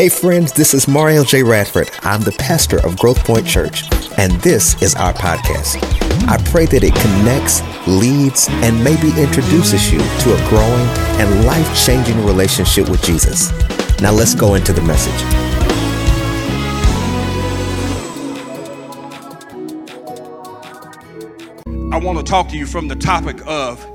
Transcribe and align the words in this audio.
Hey 0.00 0.08
friends, 0.08 0.54
this 0.54 0.72
is 0.72 0.88
Mario 0.88 1.24
J. 1.24 1.42
Radford. 1.42 1.90
I'm 2.00 2.22
the 2.22 2.32
pastor 2.32 2.78
of 2.86 2.98
Growth 2.98 3.22
Point 3.22 3.46
Church, 3.46 3.82
and 4.16 4.32
this 4.40 4.80
is 4.80 4.94
our 4.94 5.12
podcast. 5.12 5.76
I 6.26 6.38
pray 6.50 6.64
that 6.64 6.82
it 6.82 6.94
connects, 6.94 7.60
leads, 7.86 8.48
and 8.48 8.82
maybe 8.82 9.08
introduces 9.20 9.92
you 9.92 9.98
to 9.98 10.32
a 10.32 10.48
growing 10.48 10.86
and 11.20 11.44
life 11.44 11.84
changing 11.84 12.24
relationship 12.24 12.88
with 12.88 13.02
Jesus. 13.02 13.50
Now 14.00 14.12
let's 14.12 14.34
go 14.34 14.54
into 14.54 14.72
the 14.72 14.80
message. 14.80 15.12
I 21.92 21.98
want 21.98 22.16
to 22.16 22.24
talk 22.24 22.48
to 22.48 22.56
you 22.56 22.64
from 22.64 22.88
the 22.88 22.96
topic 22.96 23.46
of 23.46 23.86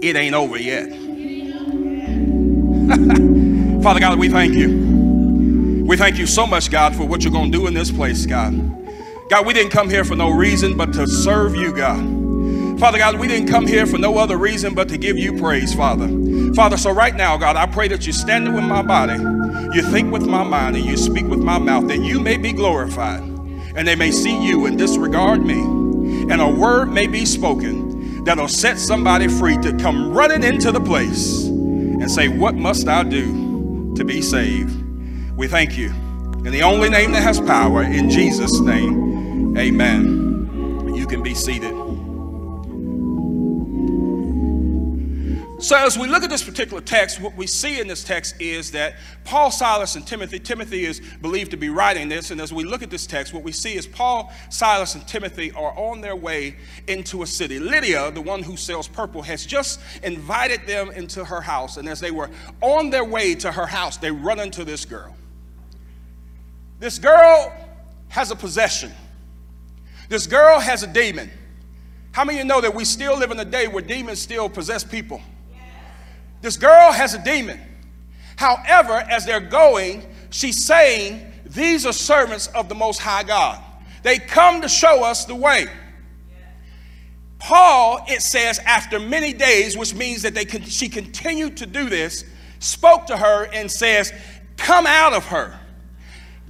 it 0.00 0.14
ain't 0.14 0.36
over 0.36 0.56
yet. 0.56 0.90
Father 3.82 3.98
God, 3.98 4.16
we 4.16 4.28
thank 4.28 4.54
you. 4.54 4.89
We 5.90 5.96
thank 5.96 6.18
you 6.18 6.26
so 6.28 6.46
much, 6.46 6.70
God, 6.70 6.94
for 6.94 7.02
what 7.02 7.24
you're 7.24 7.32
going 7.32 7.50
to 7.50 7.58
do 7.58 7.66
in 7.66 7.74
this 7.74 7.90
place, 7.90 8.24
God. 8.24 8.54
God, 9.28 9.44
we 9.44 9.52
didn't 9.52 9.72
come 9.72 9.90
here 9.90 10.04
for 10.04 10.14
no 10.14 10.30
reason 10.30 10.76
but 10.76 10.92
to 10.92 11.04
serve 11.08 11.56
you, 11.56 11.72
God. 11.72 12.78
Father 12.78 12.96
God, 12.96 13.18
we 13.18 13.26
didn't 13.26 13.48
come 13.48 13.66
here 13.66 13.86
for 13.86 13.98
no 13.98 14.16
other 14.16 14.36
reason 14.36 14.72
but 14.72 14.88
to 14.90 14.96
give 14.96 15.18
you 15.18 15.36
praise, 15.36 15.74
Father. 15.74 16.06
Father, 16.54 16.76
so 16.76 16.92
right 16.92 17.16
now, 17.16 17.36
God, 17.36 17.56
I 17.56 17.66
pray 17.66 17.88
that 17.88 18.06
you 18.06 18.12
stand 18.12 18.54
with 18.54 18.62
my 18.62 18.82
body, 18.82 19.14
you 19.74 19.82
think 19.82 20.12
with 20.12 20.24
my 20.28 20.44
mind, 20.44 20.76
and 20.76 20.84
you 20.84 20.96
speak 20.96 21.26
with 21.26 21.40
my 21.40 21.58
mouth, 21.58 21.88
that 21.88 21.98
you 21.98 22.20
may 22.20 22.36
be 22.36 22.52
glorified, 22.52 23.22
and 23.74 23.88
they 23.88 23.96
may 23.96 24.12
see 24.12 24.46
you 24.46 24.66
and 24.66 24.78
disregard 24.78 25.44
me, 25.44 25.58
and 25.60 26.40
a 26.40 26.48
word 26.48 26.92
may 26.92 27.08
be 27.08 27.26
spoken 27.26 28.22
that'll 28.22 28.46
set 28.46 28.78
somebody 28.78 29.26
free 29.26 29.56
to 29.56 29.76
come 29.78 30.12
running 30.12 30.44
into 30.44 30.70
the 30.70 30.80
place 30.80 31.46
and 31.46 32.08
say, 32.08 32.28
What 32.28 32.54
must 32.54 32.86
I 32.86 33.02
do 33.02 33.92
to 33.96 34.04
be 34.04 34.22
saved? 34.22 34.79
We 35.40 35.48
thank 35.48 35.78
you. 35.78 35.86
In 36.44 36.52
the 36.52 36.60
only 36.64 36.90
name 36.90 37.12
that 37.12 37.22
has 37.22 37.40
power, 37.40 37.82
in 37.82 38.10
Jesus' 38.10 38.60
name, 38.60 39.56
amen. 39.56 40.92
You 40.94 41.06
can 41.06 41.22
be 41.22 41.32
seated. 41.32 41.72
So, 45.62 45.78
as 45.78 45.96
we 45.96 46.08
look 46.08 46.24
at 46.24 46.28
this 46.28 46.42
particular 46.42 46.82
text, 46.82 47.22
what 47.22 47.34
we 47.36 47.46
see 47.46 47.80
in 47.80 47.88
this 47.88 48.04
text 48.04 48.34
is 48.38 48.70
that 48.72 48.96
Paul, 49.24 49.50
Silas, 49.50 49.96
and 49.96 50.06
Timothy, 50.06 50.38
Timothy 50.38 50.84
is 50.84 51.00
believed 51.22 51.52
to 51.52 51.56
be 51.56 51.70
writing 51.70 52.10
this. 52.10 52.30
And 52.30 52.38
as 52.38 52.52
we 52.52 52.64
look 52.64 52.82
at 52.82 52.90
this 52.90 53.06
text, 53.06 53.32
what 53.32 53.42
we 53.42 53.52
see 53.52 53.76
is 53.76 53.86
Paul, 53.86 54.30
Silas, 54.50 54.94
and 54.94 55.08
Timothy 55.08 55.52
are 55.52 55.72
on 55.72 56.02
their 56.02 56.16
way 56.16 56.56
into 56.86 57.22
a 57.22 57.26
city. 57.26 57.58
Lydia, 57.58 58.10
the 58.10 58.20
one 58.20 58.42
who 58.42 58.58
sells 58.58 58.88
purple, 58.88 59.22
has 59.22 59.46
just 59.46 59.80
invited 60.02 60.66
them 60.66 60.90
into 60.90 61.24
her 61.24 61.40
house. 61.40 61.78
And 61.78 61.88
as 61.88 61.98
they 61.98 62.10
were 62.10 62.28
on 62.60 62.90
their 62.90 63.04
way 63.04 63.34
to 63.36 63.50
her 63.50 63.66
house, 63.66 63.96
they 63.96 64.10
run 64.10 64.38
into 64.38 64.66
this 64.66 64.84
girl. 64.84 65.16
This 66.80 66.98
girl 66.98 67.52
has 68.08 68.30
a 68.30 68.36
possession. 68.36 68.90
This 70.08 70.26
girl 70.26 70.58
has 70.58 70.82
a 70.82 70.86
demon. 70.86 71.30
How 72.12 72.24
many 72.24 72.38
of 72.38 72.44
you 72.44 72.48
know 72.48 72.60
that 72.62 72.74
we 72.74 72.84
still 72.84 73.16
live 73.16 73.30
in 73.30 73.38
a 73.38 73.44
day 73.44 73.68
where 73.68 73.82
demons 73.82 74.18
still 74.20 74.48
possess 74.48 74.82
people? 74.82 75.20
This 76.40 76.56
girl 76.56 76.90
has 76.90 77.14
a 77.14 77.22
demon. 77.22 77.60
However, 78.36 78.94
as 78.94 79.26
they're 79.26 79.40
going, 79.40 80.02
she's 80.30 80.64
saying, 80.64 81.30
These 81.44 81.84
are 81.84 81.92
servants 81.92 82.46
of 82.48 82.70
the 82.70 82.74
Most 82.74 82.98
High 82.98 83.24
God. 83.24 83.62
They 84.02 84.18
come 84.18 84.62
to 84.62 84.68
show 84.68 85.04
us 85.04 85.26
the 85.26 85.34
way. 85.34 85.66
Paul, 87.38 88.04
it 88.08 88.22
says, 88.22 88.58
after 88.60 88.98
many 88.98 89.34
days, 89.34 89.76
which 89.76 89.94
means 89.94 90.22
that 90.22 90.34
they 90.34 90.46
con- 90.46 90.62
she 90.62 90.88
continued 90.88 91.58
to 91.58 91.66
do 91.66 91.90
this, 91.90 92.24
spoke 92.58 93.06
to 93.06 93.18
her 93.18 93.44
and 93.52 93.70
says, 93.70 94.12
Come 94.56 94.86
out 94.86 95.12
of 95.12 95.26
her 95.26 95.59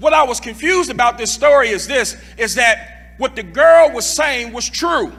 what 0.00 0.12
I 0.12 0.24
was 0.24 0.40
confused 0.40 0.90
about 0.90 1.18
this 1.18 1.32
story 1.32 1.68
is 1.68 1.86
this 1.86 2.16
is 2.36 2.56
that 2.56 3.14
what 3.18 3.36
the 3.36 3.42
girl 3.42 3.92
was 3.92 4.06
saying 4.06 4.52
was 4.52 4.68
true. 4.68 5.12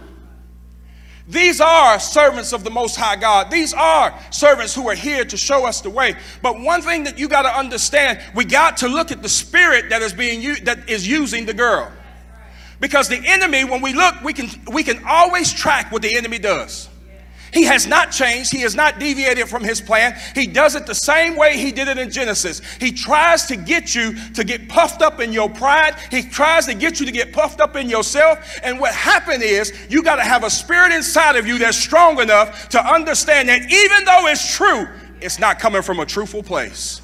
These 1.28 1.62
are 1.62 2.00
servants 2.00 2.52
of 2.52 2.64
the 2.64 2.72
Most 2.72 2.98
High 2.98 3.16
God. 3.16 3.52
These 3.52 3.74
are 3.74 4.14
servants 4.32 4.74
who 4.76 4.90
are 4.90 4.96
here 4.96 5.24
to 5.24 5.38
show 5.38 5.66
us 5.66 5.80
the 5.80 5.90
way. 5.90 6.16
But 6.42 6.60
one 6.60 6.82
thing 6.82 7.04
that 7.06 7.20
you 7.20 7.30
got 7.30 7.44
to 7.44 7.58
understand, 7.58 8.20
we 8.36 8.44
got 8.44 8.78
to 8.78 8.90
look 8.90 9.12
at 9.12 9.22
the 9.22 9.30
spirit 9.30 9.92
that 9.92 10.02
is 10.02 10.14
being 10.14 10.64
that 10.66 10.90
is 10.90 11.08
using 11.08 11.46
the 11.46 11.54
girl. 11.54 11.90
Because 12.80 13.08
the 13.08 13.22
enemy, 13.24 13.64
when 13.64 13.82
we 13.82 13.94
look, 13.94 14.20
we 14.24 14.34
can 14.34 14.50
we 14.74 14.84
can 14.84 15.04
always 15.08 15.54
track 15.54 15.92
what 15.92 16.02
the 16.02 16.18
enemy 16.18 16.40
does. 16.40 16.90
He 17.54 17.64
has 17.64 17.86
not 17.86 18.12
changed. 18.12 18.52
He 18.52 18.62
has 18.62 18.76
not 18.76 19.00
deviated 19.00 19.50
from 19.50 19.64
his 19.64 19.82
plan. 19.82 20.18
He 20.36 20.48
does 20.48 20.76
it 20.76 20.86
the 20.86 20.96
same 20.96 21.36
way 21.36 21.58
he 21.58 21.72
did 21.72 21.88
it 21.88 21.98
in 21.98 22.10
Genesis. 22.10 22.62
He 22.80 22.92
tries 22.92 23.46
to 23.48 23.56
get 23.56 23.94
you 23.94 24.16
to 24.34 24.44
get 24.44 24.70
puffed 24.70 25.02
up 25.02 25.20
in 25.20 25.34
your 25.34 25.50
pride. 25.50 25.96
He 26.10 26.24
tries 26.24 26.66
to 26.68 26.74
get 26.74 27.00
you 27.00 27.06
to 27.06 27.12
get 27.12 27.34
puffed 27.34 27.60
up 27.60 27.76
in 27.76 27.90
yourself. 27.90 28.60
And 28.64 28.80
what 28.80 28.94
happened 28.94 29.44
is 29.44 29.74
you 29.90 30.02
got 30.02 30.16
to 30.16 30.24
have 30.24 30.44
a 30.44 30.50
spirit 30.50 30.92
inside 30.92 31.36
of 31.36 31.46
you 31.46 31.58
that's 31.58 31.78
strong 31.78 32.20
enough 32.22 32.70
to 32.70 32.86
understand 32.86 33.50
that 33.50 33.62
even 33.72 34.06
though 34.06 34.28
it's 34.28 34.56
true, 34.56 34.88
it's 35.20 35.40
not 35.40 35.60
coming 35.60 35.82
from 35.82 36.00
a 36.00 36.06
truthful 36.06 36.44
place. 36.44 37.02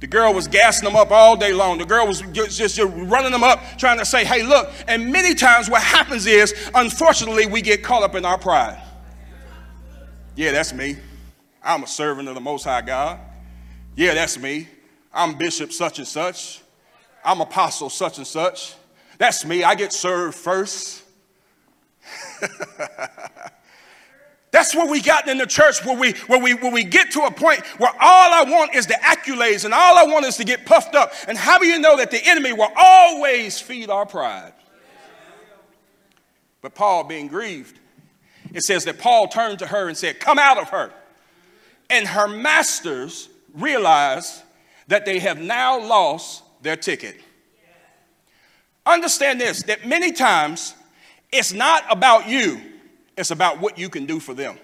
The 0.00 0.06
girl 0.06 0.34
was 0.34 0.46
gassing 0.46 0.84
them 0.84 0.94
up 0.94 1.10
all 1.10 1.36
day 1.36 1.52
long. 1.54 1.78
The 1.78 1.86
girl 1.86 2.06
was 2.06 2.20
just, 2.32 2.58
just, 2.58 2.78
running 2.78 3.32
them 3.32 3.42
up, 3.42 3.60
trying 3.78 3.98
to 3.98 4.04
say, 4.04 4.24
hey, 4.24 4.42
look. 4.42 4.70
And 4.86 5.10
many 5.10 5.34
times 5.34 5.70
what 5.70 5.82
happens 5.82 6.26
is, 6.26 6.54
unfortunately, 6.74 7.46
we 7.46 7.62
get 7.62 7.82
caught 7.82 8.02
up 8.02 8.14
in 8.14 8.24
our 8.24 8.36
pride. 8.36 8.82
Yeah, 10.34 10.52
that's 10.52 10.74
me. 10.74 10.98
I'm 11.62 11.82
a 11.82 11.86
servant 11.86 12.28
of 12.28 12.34
the 12.34 12.42
Most 12.42 12.64
High 12.64 12.82
God. 12.82 13.18
Yeah, 13.96 14.12
that's 14.12 14.38
me. 14.38 14.68
I'm 15.14 15.38
Bishop 15.38 15.72
such 15.72 15.98
and 15.98 16.06
such. 16.06 16.60
I'm 17.24 17.40
Apostle 17.40 17.88
such 17.88 18.18
and 18.18 18.26
such. 18.26 18.74
That's 19.16 19.46
me. 19.46 19.64
I 19.64 19.74
get 19.74 19.94
served 19.94 20.36
first. 20.36 21.02
That's 24.56 24.74
where 24.74 24.86
we 24.86 25.02
got 25.02 25.28
in 25.28 25.36
the 25.36 25.44
church 25.44 25.84
where 25.84 25.98
we, 25.98 26.12
where, 26.28 26.40
we, 26.40 26.54
where 26.54 26.72
we 26.72 26.82
get 26.82 27.10
to 27.10 27.24
a 27.24 27.30
point 27.30 27.60
where 27.76 27.90
all 28.00 28.32
I 28.32 28.42
want 28.48 28.74
is 28.74 28.86
the 28.86 28.94
accolades 28.94 29.66
and 29.66 29.74
all 29.74 29.98
I 29.98 30.04
want 30.04 30.24
is 30.24 30.38
to 30.38 30.44
get 30.44 30.64
puffed 30.64 30.94
up. 30.94 31.12
And 31.28 31.36
how 31.36 31.58
do 31.58 31.66
you 31.66 31.78
know 31.78 31.98
that 31.98 32.10
the 32.10 32.26
enemy 32.26 32.54
will 32.54 32.72
always 32.74 33.60
feed 33.60 33.90
our 33.90 34.06
pride? 34.06 34.54
But 36.62 36.74
Paul, 36.74 37.04
being 37.04 37.28
grieved, 37.28 37.78
it 38.54 38.62
says 38.62 38.86
that 38.86 38.98
Paul 38.98 39.28
turned 39.28 39.58
to 39.58 39.66
her 39.66 39.88
and 39.88 39.96
said, 39.96 40.20
Come 40.20 40.38
out 40.38 40.56
of 40.56 40.70
her. 40.70 40.90
And 41.90 42.08
her 42.08 42.26
masters 42.26 43.28
realized 43.52 44.40
that 44.88 45.04
they 45.04 45.18
have 45.18 45.38
now 45.38 45.78
lost 45.78 46.42
their 46.62 46.76
ticket. 46.76 47.20
Understand 48.86 49.38
this 49.38 49.64
that 49.64 49.86
many 49.86 50.12
times 50.12 50.74
it's 51.30 51.52
not 51.52 51.84
about 51.90 52.26
you 52.26 52.58
it's 53.16 53.30
about 53.30 53.60
what 53.60 53.78
you 53.78 53.88
can 53.88 54.06
do 54.06 54.20
for 54.20 54.34
them. 54.34 54.58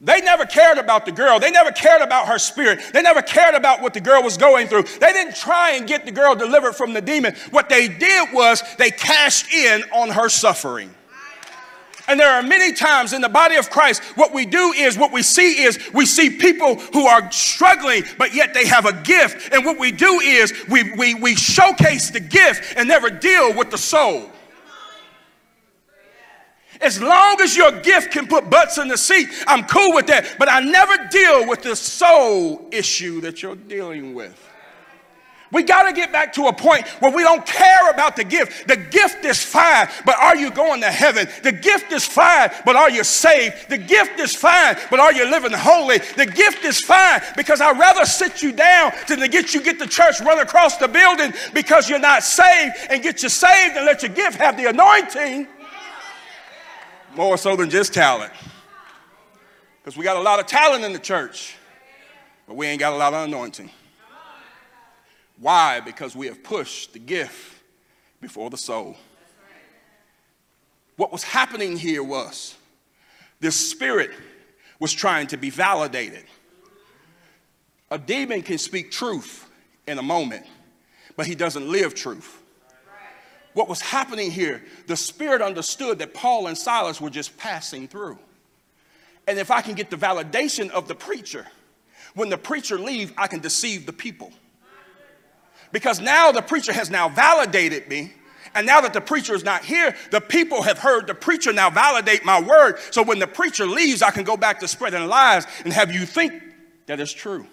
They 0.00 0.20
never 0.20 0.44
cared 0.44 0.76
about 0.76 1.06
the 1.06 1.12
girl. 1.12 1.40
They 1.40 1.50
never 1.50 1.70
cared 1.70 2.02
about 2.02 2.28
her 2.28 2.38
spirit. 2.38 2.80
They 2.92 3.00
never 3.00 3.22
cared 3.22 3.54
about 3.54 3.80
what 3.80 3.94
the 3.94 4.00
girl 4.00 4.22
was 4.22 4.36
going 4.36 4.66
through. 4.66 4.82
They 4.82 5.12
didn't 5.12 5.36
try 5.36 5.72
and 5.72 5.86
get 5.86 6.04
the 6.04 6.12
girl 6.12 6.34
delivered 6.34 6.74
from 6.74 6.92
the 6.92 7.00
demon. 7.00 7.34
What 7.50 7.68
they 7.68 7.88
did 7.88 8.28
was 8.32 8.62
they 8.76 8.90
cashed 8.90 9.52
in 9.52 9.82
on 9.92 10.10
her 10.10 10.28
suffering. 10.28 10.94
And 12.06 12.20
there 12.20 12.30
are 12.30 12.42
many 12.42 12.74
times 12.74 13.14
in 13.14 13.22
the 13.22 13.30
body 13.30 13.56
of 13.56 13.70
Christ, 13.70 14.02
what 14.14 14.34
we 14.34 14.44
do 14.44 14.74
is, 14.76 14.98
what 14.98 15.10
we 15.10 15.22
see 15.22 15.62
is, 15.62 15.78
we 15.94 16.04
see 16.04 16.28
people 16.28 16.76
who 16.76 17.06
are 17.06 17.32
struggling, 17.32 18.02
but 18.18 18.34
yet 18.34 18.52
they 18.52 18.66
have 18.66 18.84
a 18.84 18.92
gift. 18.92 19.54
And 19.54 19.64
what 19.64 19.78
we 19.78 19.90
do 19.90 20.20
is, 20.20 20.52
we, 20.68 20.92
we, 20.96 21.14
we 21.14 21.34
showcase 21.34 22.10
the 22.10 22.20
gift 22.20 22.74
and 22.76 22.88
never 22.88 23.08
deal 23.08 23.54
with 23.54 23.70
the 23.70 23.78
soul. 23.78 24.30
As 26.80 27.00
long 27.00 27.40
as 27.40 27.56
your 27.56 27.72
gift 27.80 28.12
can 28.12 28.26
put 28.26 28.50
butts 28.50 28.78
in 28.78 28.88
the 28.88 28.98
seat, 28.98 29.28
I'm 29.46 29.64
cool 29.64 29.94
with 29.94 30.06
that. 30.08 30.36
But 30.38 30.50
I 30.50 30.60
never 30.60 31.08
deal 31.10 31.48
with 31.48 31.62
the 31.62 31.76
soul 31.76 32.68
issue 32.70 33.20
that 33.22 33.42
you're 33.42 33.56
dealing 33.56 34.14
with. 34.14 34.40
We 35.54 35.62
got 35.62 35.84
to 35.84 35.92
get 35.92 36.10
back 36.10 36.32
to 36.32 36.46
a 36.46 36.52
point 36.52 36.86
where 36.98 37.12
we 37.12 37.22
don't 37.22 37.46
care 37.46 37.88
about 37.88 38.16
the 38.16 38.24
gift. 38.24 38.66
The 38.66 38.76
gift 38.76 39.24
is 39.24 39.40
fine, 39.40 39.88
but 40.04 40.18
are 40.18 40.36
you 40.36 40.50
going 40.50 40.80
to 40.80 40.90
heaven? 40.90 41.28
The 41.44 41.52
gift 41.52 41.92
is 41.92 42.04
fine, 42.04 42.50
but 42.66 42.74
are 42.74 42.90
you 42.90 43.04
saved? 43.04 43.68
The 43.68 43.78
gift 43.78 44.18
is 44.18 44.34
fine, 44.34 44.76
but 44.90 44.98
are 44.98 45.12
you 45.12 45.30
living 45.30 45.52
holy? 45.52 45.98
The 46.16 46.26
gift 46.26 46.64
is 46.64 46.80
fine 46.80 47.22
because 47.36 47.60
I'd 47.60 47.78
rather 47.78 48.04
sit 48.04 48.42
you 48.42 48.50
down 48.50 48.92
than 49.06 49.20
to 49.20 49.28
get 49.28 49.54
you 49.54 49.62
get 49.62 49.78
the 49.78 49.86
church 49.86 50.20
run 50.20 50.40
across 50.40 50.76
the 50.78 50.88
building 50.88 51.32
because 51.54 51.88
you're 51.88 52.00
not 52.00 52.24
saved 52.24 52.74
and 52.90 53.00
get 53.00 53.22
you 53.22 53.28
saved 53.28 53.76
and 53.76 53.86
let 53.86 54.02
your 54.02 54.12
gift 54.12 54.38
have 54.38 54.56
the 54.56 54.68
anointing 54.68 55.46
more 57.16 57.36
so 57.36 57.56
than 57.56 57.70
just 57.70 57.94
talent. 57.94 58.32
Because 59.82 59.96
we 59.96 60.04
got 60.04 60.16
a 60.16 60.20
lot 60.20 60.40
of 60.40 60.46
talent 60.46 60.84
in 60.84 60.92
the 60.92 60.98
church, 60.98 61.56
but 62.46 62.56
we 62.56 62.66
ain't 62.66 62.80
got 62.80 62.92
a 62.92 62.96
lot 62.96 63.12
of 63.12 63.24
anointing. 63.28 63.70
Why? 65.38 65.80
Because 65.80 66.14
we 66.14 66.26
have 66.26 66.42
pushed 66.42 66.92
the 66.92 66.98
gift 66.98 67.60
before 68.20 68.50
the 68.50 68.56
soul. 68.56 68.96
What 70.96 71.12
was 71.12 71.22
happening 71.24 71.76
here 71.76 72.02
was 72.02 72.54
this 73.40 73.56
spirit 73.56 74.12
was 74.78 74.92
trying 74.92 75.26
to 75.28 75.36
be 75.36 75.50
validated. 75.50 76.24
A 77.90 77.98
demon 77.98 78.42
can 78.42 78.58
speak 78.58 78.90
truth 78.90 79.48
in 79.86 79.98
a 79.98 80.02
moment, 80.02 80.46
but 81.16 81.26
he 81.26 81.34
doesn't 81.34 81.68
live 81.68 81.94
truth. 81.94 82.42
What 83.54 83.68
was 83.68 83.80
happening 83.80 84.30
here, 84.30 84.62
the 84.86 84.96
Spirit 84.96 85.40
understood 85.40 86.00
that 86.00 86.12
Paul 86.12 86.48
and 86.48 86.58
Silas 86.58 87.00
were 87.00 87.10
just 87.10 87.36
passing 87.38 87.88
through. 87.88 88.18
And 89.26 89.38
if 89.38 89.50
I 89.50 89.62
can 89.62 89.74
get 89.74 89.90
the 89.90 89.96
validation 89.96 90.70
of 90.70 90.86
the 90.88 90.94
preacher, 90.94 91.46
when 92.14 92.28
the 92.28 92.36
preacher 92.36 92.78
leaves, 92.78 93.12
I 93.16 93.28
can 93.28 93.40
deceive 93.40 93.86
the 93.86 93.92
people. 93.92 94.32
Because 95.72 96.00
now 96.00 96.30
the 96.30 96.42
preacher 96.42 96.72
has 96.72 96.90
now 96.90 97.08
validated 97.08 97.88
me. 97.88 98.12
And 98.54 98.66
now 98.66 98.80
that 98.82 98.92
the 98.92 99.00
preacher 99.00 99.34
is 99.34 99.42
not 99.42 99.64
here, 99.64 99.96
the 100.12 100.20
people 100.20 100.62
have 100.62 100.78
heard 100.78 101.06
the 101.06 101.14
preacher 101.14 101.52
now 101.52 101.70
validate 101.70 102.24
my 102.24 102.40
word. 102.40 102.78
So 102.90 103.02
when 103.02 103.18
the 103.18 103.26
preacher 103.26 103.66
leaves, 103.66 104.02
I 104.02 104.10
can 104.10 104.22
go 104.22 104.36
back 104.36 104.60
to 104.60 104.68
spreading 104.68 105.06
lies 105.06 105.46
and 105.64 105.72
have 105.72 105.92
you 105.92 106.06
think 106.06 106.40
that 106.86 107.00
it's 107.00 107.12
true. 107.12 107.46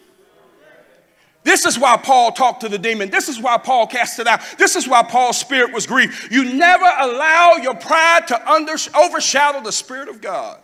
This 1.44 1.66
is 1.66 1.80
why 1.80 1.98
Paul 1.98 2.32
talked 2.32 2.62
to 2.62 2.70
the 2.70 2.78
demon. 2.78 3.10
This 3.10 3.28
is 3.28 3.40
why 3.40 3.58
Paul 3.58 3.88
cast 3.88 4.20
it 4.20 4.28
out. 4.28 4.42
This 4.58 4.76
is 4.76 4.88
why 4.88 5.02
Paul's 5.02 5.40
spirit 5.40 5.74
was 5.74 5.88
grieved. 5.88 6.32
You 6.32 6.54
never 6.54 6.86
allow 6.86 7.54
your 7.62 7.76
pride 7.76 8.28
to 8.28 8.52
under, 8.52 8.74
overshadow 8.96 9.62
the 9.62 9.72
spirit 9.72 10.08
of 10.08 10.22
God 10.22 10.60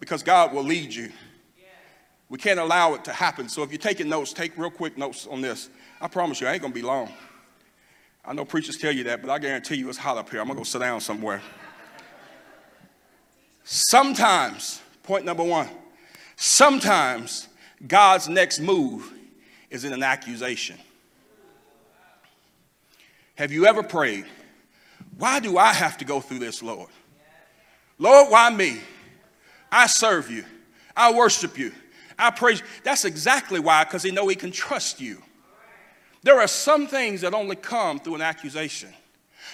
because 0.00 0.22
God 0.22 0.54
will 0.54 0.64
lead 0.64 0.94
you. 0.94 1.12
We 2.30 2.38
can't 2.38 2.60
allow 2.60 2.94
it 2.94 3.04
to 3.04 3.12
happen. 3.12 3.48
So 3.48 3.62
if 3.62 3.70
you're 3.70 3.78
taking 3.78 4.08
notes, 4.08 4.32
take 4.32 4.56
real 4.56 4.70
quick 4.70 4.98
notes 4.98 5.26
on 5.26 5.40
this. 5.40 5.70
I 6.00 6.08
promise 6.08 6.40
you, 6.40 6.46
I 6.46 6.52
ain't 6.52 6.60
going 6.60 6.72
to 6.72 6.78
be 6.78 6.84
long. 6.84 7.12
I 8.24 8.34
know 8.34 8.44
preachers 8.44 8.76
tell 8.76 8.92
you 8.92 9.04
that, 9.04 9.22
but 9.22 9.30
I 9.30 9.38
guarantee 9.38 9.76
you 9.76 9.88
it's 9.88 9.96
hot 9.96 10.18
up 10.18 10.28
here. 10.28 10.40
I'm 10.40 10.46
going 10.46 10.56
to 10.56 10.60
go 10.60 10.64
sit 10.64 10.80
down 10.80 11.00
somewhere. 11.00 11.40
Sometimes, 13.64 14.80
point 15.02 15.24
number 15.24 15.42
one, 15.42 15.68
sometimes 16.36 17.48
God's 17.86 18.28
next 18.28 18.60
move 18.60 19.12
is 19.70 19.84
in 19.84 19.92
an 19.92 20.02
accusation. 20.02 20.76
Have 23.36 23.52
you 23.52 23.66
ever 23.66 23.82
prayed, 23.82 24.26
Why 25.16 25.40
do 25.40 25.58
I 25.58 25.72
have 25.72 25.98
to 25.98 26.04
go 26.04 26.20
through 26.20 26.40
this, 26.40 26.62
Lord? 26.62 26.90
Lord, 27.98 28.30
why 28.30 28.50
me? 28.50 28.80
I 29.70 29.86
serve 29.86 30.30
you, 30.30 30.44
I 30.96 31.12
worship 31.12 31.58
you, 31.58 31.72
I 32.18 32.30
praise 32.30 32.60
you. 32.60 32.66
That's 32.84 33.04
exactly 33.04 33.60
why, 33.60 33.84
because 33.84 34.02
He 34.02 34.10
know 34.10 34.28
He 34.28 34.36
can 34.36 34.50
trust 34.50 35.00
you. 35.00 35.22
There 36.22 36.40
are 36.40 36.48
some 36.48 36.86
things 36.86 37.20
that 37.20 37.34
only 37.34 37.56
come 37.56 38.00
through 38.00 38.16
an 38.16 38.22
accusation. 38.22 38.92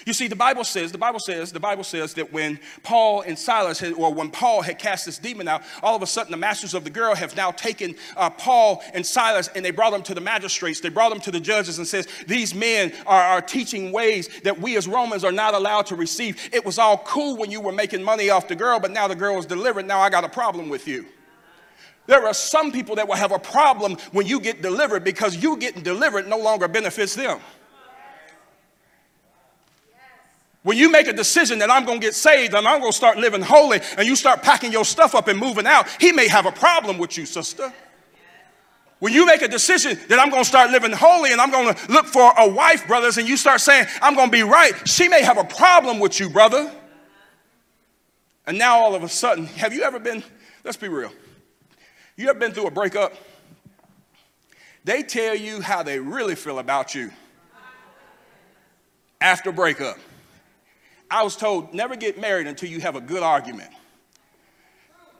You 0.05 0.13
see, 0.13 0.27
the 0.27 0.35
Bible 0.35 0.63
says, 0.63 0.91
the 0.91 0.97
Bible 0.97 1.19
says, 1.19 1.51
the 1.51 1.59
Bible 1.59 1.83
says 1.83 2.13
that 2.15 2.31
when 2.33 2.59
Paul 2.83 3.21
and 3.21 3.37
Silas, 3.37 3.79
had, 3.79 3.93
or 3.93 4.13
when 4.13 4.29
Paul 4.31 4.61
had 4.61 4.79
cast 4.79 5.05
this 5.05 5.17
demon 5.17 5.47
out, 5.47 5.63
all 5.81 5.95
of 5.95 6.01
a 6.01 6.07
sudden 6.07 6.31
the 6.31 6.37
masters 6.37 6.73
of 6.73 6.83
the 6.83 6.89
girl 6.89 7.15
have 7.15 7.35
now 7.35 7.51
taken 7.51 7.95
uh, 8.17 8.29
Paul 8.29 8.83
and 8.93 9.05
Silas 9.05 9.49
and 9.55 9.63
they 9.63 9.71
brought 9.71 9.91
them 9.91 10.03
to 10.03 10.13
the 10.13 10.21
magistrates, 10.21 10.79
they 10.79 10.89
brought 10.89 11.09
them 11.09 11.19
to 11.21 11.31
the 11.31 11.39
judges 11.39 11.77
and 11.77 11.87
says, 11.87 12.07
these 12.27 12.53
men 12.53 12.93
are, 13.05 13.21
are 13.21 13.41
teaching 13.41 13.91
ways 13.91 14.29
that 14.43 14.59
we 14.59 14.77
as 14.77 14.87
Romans 14.87 15.23
are 15.23 15.31
not 15.31 15.53
allowed 15.53 15.85
to 15.87 15.95
receive. 15.95 16.49
It 16.51 16.65
was 16.65 16.77
all 16.77 16.97
cool 16.99 17.37
when 17.37 17.51
you 17.51 17.61
were 17.61 17.71
making 17.71 18.03
money 18.03 18.29
off 18.29 18.47
the 18.47 18.55
girl, 18.55 18.79
but 18.79 18.91
now 18.91 19.07
the 19.07 19.15
girl 19.15 19.37
is 19.37 19.45
delivered. 19.45 19.87
Now 19.87 19.99
I 19.99 20.09
got 20.09 20.23
a 20.23 20.29
problem 20.29 20.69
with 20.69 20.87
you. 20.87 21.05
There 22.07 22.25
are 22.25 22.33
some 22.33 22.71
people 22.71 22.95
that 22.95 23.07
will 23.07 23.15
have 23.15 23.31
a 23.31 23.39
problem 23.39 23.97
when 24.11 24.27
you 24.27 24.39
get 24.39 24.61
delivered 24.61 25.03
because 25.03 25.35
you 25.41 25.57
getting 25.57 25.81
delivered 25.81 26.27
no 26.27 26.37
longer 26.37 26.67
benefits 26.67 27.15
them. 27.15 27.39
When 30.65 30.79
you 30.79 30.89
make 30.89 31.07
a 31.07 31.13
decision 31.13 31.59
that 31.59 31.69
I'm 31.69 31.85
going 31.85 32.01
to 32.01 32.07
get 32.07 32.15
saved 32.15 32.55
and 32.55 32.67
I'm 32.67 32.79
going 32.79 32.91
to 32.91 32.97
start 32.97 33.17
living 33.19 33.43
holy 33.43 33.81
and 33.99 34.07
you 34.07 34.15
start 34.15 34.41
packing 34.41 34.71
your 34.71 34.83
stuff 34.83 35.13
up 35.13 35.27
and 35.27 35.37
moving 35.37 35.67
out, 35.67 35.87
he 36.01 36.11
may 36.11 36.27
have 36.27 36.47
a 36.47 36.51
problem 36.51 36.97
with 36.97 37.19
you, 37.19 37.27
sister. 37.27 37.71
When 38.97 39.13
you 39.13 39.27
make 39.27 39.43
a 39.43 39.47
decision 39.47 39.99
that 40.09 40.17
I'm 40.17 40.31
going 40.31 40.41
to 40.41 40.49
start 40.49 40.71
living 40.71 40.91
holy 40.91 41.31
and 41.31 41.39
I'm 41.39 41.51
going 41.51 41.71
to 41.71 41.91
look 41.91 42.07
for 42.07 42.33
a 42.35 42.49
wife, 42.49 42.87
brothers, 42.87 43.19
and 43.19 43.29
you 43.29 43.37
start 43.37 43.61
saying, 43.61 43.85
I'm 44.01 44.15
going 44.15 44.29
to 44.29 44.31
be 44.31 44.41
right, 44.41 44.73
she 44.89 45.07
may 45.07 45.21
have 45.21 45.37
a 45.37 45.43
problem 45.43 45.99
with 45.99 46.19
you, 46.19 46.31
brother. 46.31 46.71
And 48.47 48.57
now 48.57 48.79
all 48.79 48.95
of 48.95 49.03
a 49.03 49.09
sudden, 49.09 49.45
have 49.45 49.71
you 49.71 49.83
ever 49.83 49.99
been, 49.99 50.23
let's 50.63 50.77
be 50.77 50.87
real, 50.87 51.11
you 52.15 52.27
ever 52.27 52.39
been 52.39 52.53
through 52.53 52.65
a 52.65 52.71
breakup? 52.71 53.13
They 54.83 55.03
tell 55.03 55.35
you 55.35 55.61
how 55.61 55.83
they 55.83 55.99
really 55.99 56.33
feel 56.33 56.57
about 56.57 56.95
you 56.95 57.11
after 59.21 59.51
breakup. 59.51 59.99
I 61.09 61.23
was 61.23 61.35
told 61.35 61.73
never 61.73 61.95
get 61.95 62.19
married 62.19 62.47
until 62.47 62.69
you 62.69 62.79
have 62.81 62.95
a 62.95 63.01
good 63.01 63.23
argument. 63.23 63.69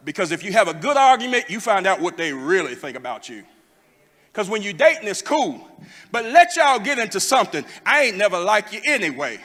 Because 0.04 0.32
if 0.32 0.44
you 0.44 0.52
have 0.54 0.68
a 0.68 0.74
good 0.74 0.98
argument, 0.98 1.50
you 1.50 1.60
find 1.60 1.88
out 1.88 2.00
what 2.00 2.16
they 2.16 2.32
really 2.32 2.76
think 2.76 2.96
about 2.96 3.28
you. 3.28 3.44
Because 4.32 4.50
when 4.50 4.62
you're 4.62 4.74
dating, 4.74 5.08
it's 5.08 5.22
cool. 5.22 5.68
But 6.12 6.26
let 6.26 6.56
y'all 6.56 6.80
get 6.80 7.00
into 7.00 7.20
something. 7.20 7.66
I 7.86 8.04
ain't 8.04 8.18
never 8.18 8.40
like 8.40 8.72
you 8.72 8.82
anyway. 8.84 9.40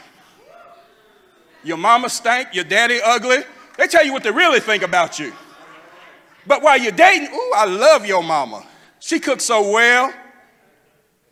Your 1.63 1.77
mama 1.77 2.11
stank, 2.11 2.49
your 2.53 2.65
daddy 2.65 3.01
ugly. 3.05 3.39
They 3.79 3.87
tell 3.87 4.05
you 4.05 4.13
what 4.13 4.23
they 4.23 4.31
really 4.31 4.61
think 4.61 4.83
about 4.83 5.19
you. 5.19 5.33
But 6.47 6.63
while 6.63 6.79
you're 6.79 6.93
dating, 6.93 7.29
ooh, 7.33 7.53
I 7.55 7.67
love 7.67 8.05
your 8.05 8.23
mama. 8.23 8.67
She 8.99 9.21
cooks 9.21 9.45
so 9.45 9.71
well. 9.71 10.13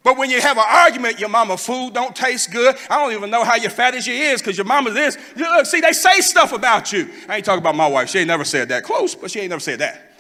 But 0.09 0.17
when 0.17 0.31
you 0.31 0.41
have 0.41 0.57
an 0.57 0.65
argument, 0.67 1.21
your 1.21 1.29
mama 1.29 1.59
food 1.59 1.93
don't 1.93 2.17
taste 2.17 2.51
good. 2.51 2.75
I 2.89 2.99
don't 2.99 3.13
even 3.13 3.29
know 3.29 3.45
how 3.45 3.57
your 3.57 3.69
fat 3.69 3.95
as 3.95 4.07
you 4.07 4.15
is 4.15 4.41
because 4.41 4.57
your 4.57 4.65
mama 4.65 4.91
this. 4.91 5.19
Look, 5.37 5.67
see, 5.67 5.83
they 5.83 5.93
say 5.93 6.23
stuff 6.23 6.55
about 6.55 6.95
you. 6.95 7.11
I 7.29 7.37
ain't 7.37 7.45
talking 7.45 7.59
about 7.59 7.75
my 7.75 7.87
wife. 7.87 8.09
She 8.09 8.21
ain't 8.21 8.29
never 8.29 8.47
said 8.47 8.71
that. 8.71 8.85
Close, 8.85 9.15
but 9.15 9.31
she 9.31 9.41
ain't 9.41 9.51
never 9.51 9.61
said 9.61 9.81
that. 9.81 10.15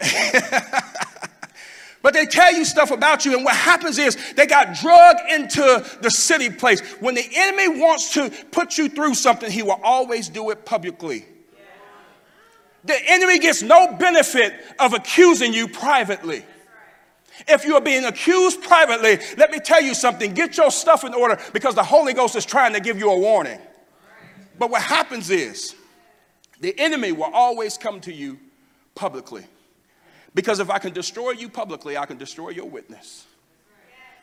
but 2.02 2.14
they 2.14 2.24
tell 2.24 2.54
you 2.54 2.64
stuff 2.64 2.90
about 2.90 3.26
you, 3.26 3.36
and 3.36 3.44
what 3.44 3.54
happens 3.54 3.98
is 3.98 4.16
they 4.32 4.46
got 4.46 4.74
drug 4.76 5.16
into 5.30 5.84
the 6.00 6.10
city 6.10 6.48
place. 6.48 6.80
When 6.98 7.14
the 7.14 7.28
enemy 7.34 7.82
wants 7.82 8.14
to 8.14 8.30
put 8.50 8.78
you 8.78 8.88
through 8.88 9.12
something, 9.12 9.50
he 9.50 9.62
will 9.62 9.80
always 9.84 10.30
do 10.30 10.48
it 10.48 10.64
publicly. 10.64 11.26
The 12.82 12.96
enemy 13.08 13.40
gets 13.40 13.60
no 13.60 13.92
benefit 13.92 14.54
of 14.78 14.94
accusing 14.94 15.52
you 15.52 15.68
privately. 15.68 16.46
If 17.46 17.64
you 17.64 17.74
are 17.76 17.80
being 17.80 18.04
accused 18.04 18.62
privately, 18.62 19.18
let 19.36 19.50
me 19.50 19.60
tell 19.60 19.82
you 19.82 19.94
something. 19.94 20.34
Get 20.34 20.56
your 20.56 20.70
stuff 20.70 21.04
in 21.04 21.14
order 21.14 21.38
because 21.52 21.74
the 21.74 21.84
Holy 21.84 22.12
Ghost 22.12 22.36
is 22.36 22.44
trying 22.44 22.72
to 22.72 22.80
give 22.80 22.98
you 22.98 23.10
a 23.10 23.18
warning. 23.18 23.60
But 24.58 24.70
what 24.70 24.82
happens 24.82 25.30
is 25.30 25.74
the 26.60 26.78
enemy 26.78 27.12
will 27.12 27.30
always 27.32 27.78
come 27.78 28.00
to 28.00 28.12
you 28.12 28.38
publicly. 28.94 29.46
Because 30.34 30.60
if 30.60 30.70
I 30.70 30.78
can 30.78 30.92
destroy 30.92 31.30
you 31.32 31.48
publicly, 31.48 31.96
I 31.96 32.06
can 32.06 32.18
destroy 32.18 32.50
your 32.50 32.66
witness. 32.66 33.26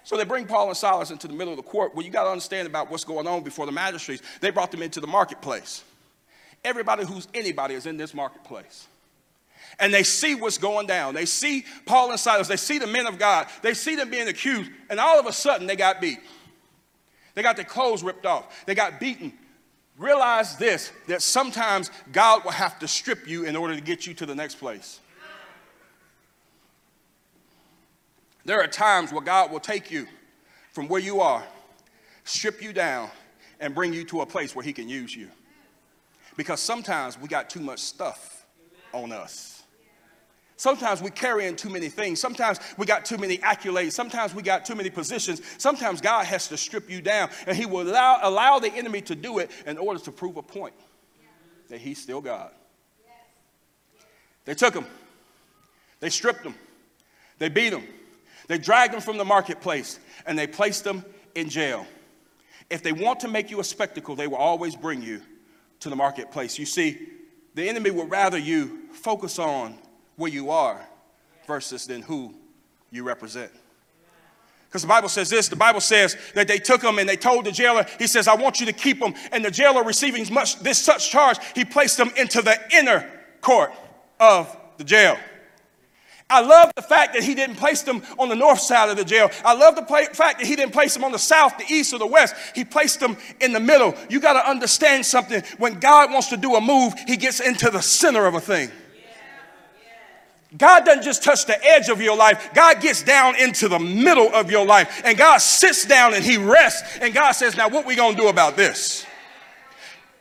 So 0.04 0.18
they 0.18 0.24
bring 0.24 0.46
Paul 0.46 0.68
and 0.68 0.78
Silas 0.78 1.10
into 1.10 1.28
the 1.28 1.34
middle 1.34 1.54
of 1.54 1.58
the 1.58 1.64
court. 1.64 1.96
Well, 1.96 2.06
you 2.06 2.12
got 2.12 2.26
to 2.26 2.30
understand 2.30 2.68
about 2.68 2.92
what's 2.92 3.04
going 3.04 3.26
on 3.26 3.44
before 3.44 3.66
the 3.66 3.72
magistrates. 3.72 4.22
They 4.40 4.52
brought 4.52 4.72
them 4.72 4.84
into 4.84 5.00
the 5.00 5.08
marketplace. 5.08 5.84
Everybody 6.64 7.06
who's 7.06 7.28
anybody 7.34 7.74
is 7.74 7.86
in 7.86 7.98
this 7.98 8.14
marketplace 8.14 8.88
and 9.80 9.94
they 9.94 10.04
see 10.04 10.36
what's 10.36 10.58
going 10.58 10.88
down. 10.88 11.14
They 11.14 11.26
see 11.26 11.66
Paul 11.86 12.12
and 12.12 12.20
Silas, 12.20 12.48
they 12.48 12.58
see 12.58 12.80
the 12.80 12.88
men 12.88 13.08
of 13.08 13.18
God, 13.18 13.48
they 13.62 13.74
see 13.74 13.96
them 13.96 14.10
being 14.10 14.28
accused, 14.28 14.72
and 14.90 15.00
all 15.00 15.20
of 15.20 15.26
a 15.26 15.34
sudden 15.34 15.68
they 15.68 15.76
got 15.76 16.02
beat. 16.02 16.20
They 17.34 17.44
got 17.44 17.56
their 17.56 17.66
clothes 17.66 18.04
ripped 18.04 18.26
off, 18.26 18.66
they 18.66 18.76
got 18.76 19.00
beaten. 19.00 19.34
Realize 19.98 20.58
this 20.58 20.92
that 21.08 21.22
sometimes 21.22 21.90
God 22.12 22.44
will 22.44 22.52
have 22.52 22.80
to 22.80 22.88
strip 22.88 23.28
you 23.30 23.46
in 23.46 23.56
order 23.56 23.76
to 23.76 23.82
get 23.82 24.06
you 24.06 24.14
to 24.16 24.26
the 24.26 24.36
next 24.36 24.56
place. 24.56 25.00
There 28.44 28.62
are 28.62 28.68
times 28.68 29.12
where 29.12 29.22
God 29.22 29.52
will 29.52 29.60
take 29.60 29.90
you 29.90 30.08
from 30.72 30.88
where 30.88 31.02
you 31.02 31.22
are, 31.22 31.44
strip 32.26 32.62
you 32.62 32.74
down, 32.74 33.10
and 33.60 33.74
bring 33.74 33.94
you 33.94 34.04
to 34.06 34.22
a 34.22 34.26
place 34.26 34.56
where 34.56 34.64
He 34.64 34.74
can 34.74 34.88
use 34.90 35.16
you. 35.16 35.30
Because 36.38 36.60
sometimes 36.60 37.18
we 37.18 37.28
got 37.28 37.50
too 37.50 37.62
much 37.62 37.80
stuff 37.80 38.46
on 38.94 39.12
us. 39.12 39.55
Sometimes 40.58 41.02
we 41.02 41.10
carry 41.10 41.48
in 41.48 41.56
too 41.56 41.70
many 41.70 41.90
things. 41.90 42.20
Sometimes 42.20 42.60
we 42.78 42.86
got 42.86 43.04
too 43.04 43.18
many 43.18 43.38
accolades. 43.40 43.92
Sometimes 43.92 44.34
we 44.34 44.42
got 44.42 44.66
too 44.66 44.76
many 44.76 44.90
positions. 44.90 45.42
Sometimes 45.58 46.00
God 46.00 46.26
has 46.26 46.48
to 46.48 46.58
strip 46.58 46.90
you 46.90 47.02
down, 47.02 47.30
and 47.46 47.58
He 47.58 47.66
will 47.66 47.82
allow, 47.82 48.20
allow 48.22 48.60
the 48.60 48.72
enemy 48.74 49.02
to 49.02 49.16
do 49.16 49.40
it 49.40 49.52
in 49.66 49.78
order 49.78 50.00
to 50.00 50.12
prove 50.12 50.38
a 50.38 50.42
point 50.42 50.74
that 51.70 51.80
He's 51.80 52.02
still 52.02 52.22
God. 52.22 52.52
They 54.46 54.54
took 54.54 54.76
him, 54.76 54.86
they 56.00 56.10
stripped 56.10 56.46
him, 56.46 56.54
they 57.40 57.50
beat 57.50 57.74
him, 57.74 57.84
they 58.48 58.60
dragged 58.60 58.94
him 58.94 59.02
from 59.02 59.18
the 59.18 59.26
marketplace, 59.26 60.00
and 60.26 60.38
they 60.38 60.46
placed 60.46 60.86
him 60.86 61.04
in 61.34 61.50
jail. 61.50 61.86
If 62.70 62.84
they 62.84 62.94
want 62.94 63.20
to 63.22 63.28
make 63.28 63.50
you 63.50 63.60
a 63.60 63.64
spectacle, 63.64 64.16
they 64.16 64.28
will 64.28 64.38
always 64.38 64.76
bring 64.76 65.02
you 65.02 65.22
to 65.80 65.90
the 65.90 65.96
marketplace. 65.96 66.58
You 66.58 66.66
see, 66.66 67.08
the 67.56 67.68
enemy 67.68 67.90
would 67.90 68.10
rather 68.10 68.38
you 68.38 68.88
focus 68.94 69.40
on 69.40 69.78
where 70.16 70.32
you 70.32 70.50
are 70.50 70.86
versus 71.48 71.86
than 71.88 72.02
who 72.02 72.34
you 72.92 73.04
represent. 73.04 73.52
Because 74.68 74.82
the 74.82 74.88
Bible 74.90 75.10
says 75.10 75.30
this 75.30 75.48
the 75.48 75.56
Bible 75.56 75.80
says 75.80 76.18
that 76.34 76.50
they 76.50 76.58
took 76.58 76.84
him 76.84 77.00
and 77.00 77.08
they 77.08 77.16
told 77.16 77.46
the 77.46 77.52
jailer, 77.52 77.86
he 77.98 78.08
says, 78.08 78.28
I 78.28 78.36
want 78.36 78.60
you 78.60 78.66
to 78.66 78.74
keep 78.74 78.98
him. 78.98 79.14
And 79.32 79.44
the 79.46 79.52
jailer 79.52 79.84
receiving 79.84 80.32
much, 80.34 80.60
this 80.60 80.78
such 80.78 81.10
charge, 81.10 81.38
he 81.56 81.64
placed 81.64 81.98
them 81.98 82.12
into 82.18 82.42
the 82.42 82.60
inner 82.74 83.10
court 83.40 83.72
of 84.20 84.56
the 84.78 84.84
jail. 84.84 85.18
I 86.30 86.42
love 86.42 86.72
the 86.76 86.82
fact 86.82 87.14
that 87.14 87.24
he 87.24 87.36
didn't 87.36 87.56
place 87.56 87.84
them 87.84 88.02
on 88.18 88.30
the 88.30 88.36
north 88.36 88.60
side 88.60 88.90
of 88.90 88.98
the 88.98 89.06
jail. 89.06 89.30
I 89.46 89.54
love 89.54 89.76
the 89.76 89.86
fact 89.86 90.40
that 90.40 90.42
he 90.42 90.56
didn't 90.56 90.74
place 90.74 90.94
them 90.94 91.04
on 91.04 91.12
the 91.12 91.20
south, 91.20 91.58
the 91.58 91.72
east, 91.72 91.94
or 91.94 92.00
the 92.00 92.08
west. 92.08 92.36
He 92.56 92.66
placed 92.66 93.00
them 93.00 93.16
in 93.40 93.54
the 93.54 93.60
middle. 93.60 93.94
You 94.10 94.20
got 94.20 94.34
to 94.34 94.50
understand 94.50 95.06
something. 95.06 95.44
When 95.60 95.80
God 95.80 96.12
wants 96.12 96.30
to 96.30 96.38
do 96.38 96.56
a 96.56 96.62
move, 96.62 96.96
he 97.08 97.16
gets 97.16 97.40
into 97.40 97.70
the 97.70 97.82
center 97.82 98.26
of 98.26 98.34
a 98.34 98.42
thing. 98.42 98.72
God 100.58 100.86
doesn't 100.86 101.04
just 101.04 101.24
touch 101.24 101.46
the 101.46 101.64
edge 101.66 101.90
of 101.90 102.02
your 102.02 102.16
life. 102.16 102.50
God 102.54 102.82
gets 102.82 103.04
down 103.04 103.36
into 103.36 103.68
the 103.68 103.80
middle 103.80 104.34
of 104.34 104.50
your 104.50 104.66
life. 104.66 105.02
And 105.04 105.18
God 105.18 105.40
sits 105.40 105.86
down 105.86 106.14
and 106.14 106.24
he 106.24 106.38
rests. 106.38 106.98
And 107.02 107.14
God 107.14 107.32
says, 107.32 107.58
Now, 107.58 107.68
what 107.68 107.86
we 107.86 107.96
going 107.96 108.16
to 108.16 108.22
do 108.22 108.28
about 108.28 108.56
this? 108.56 109.06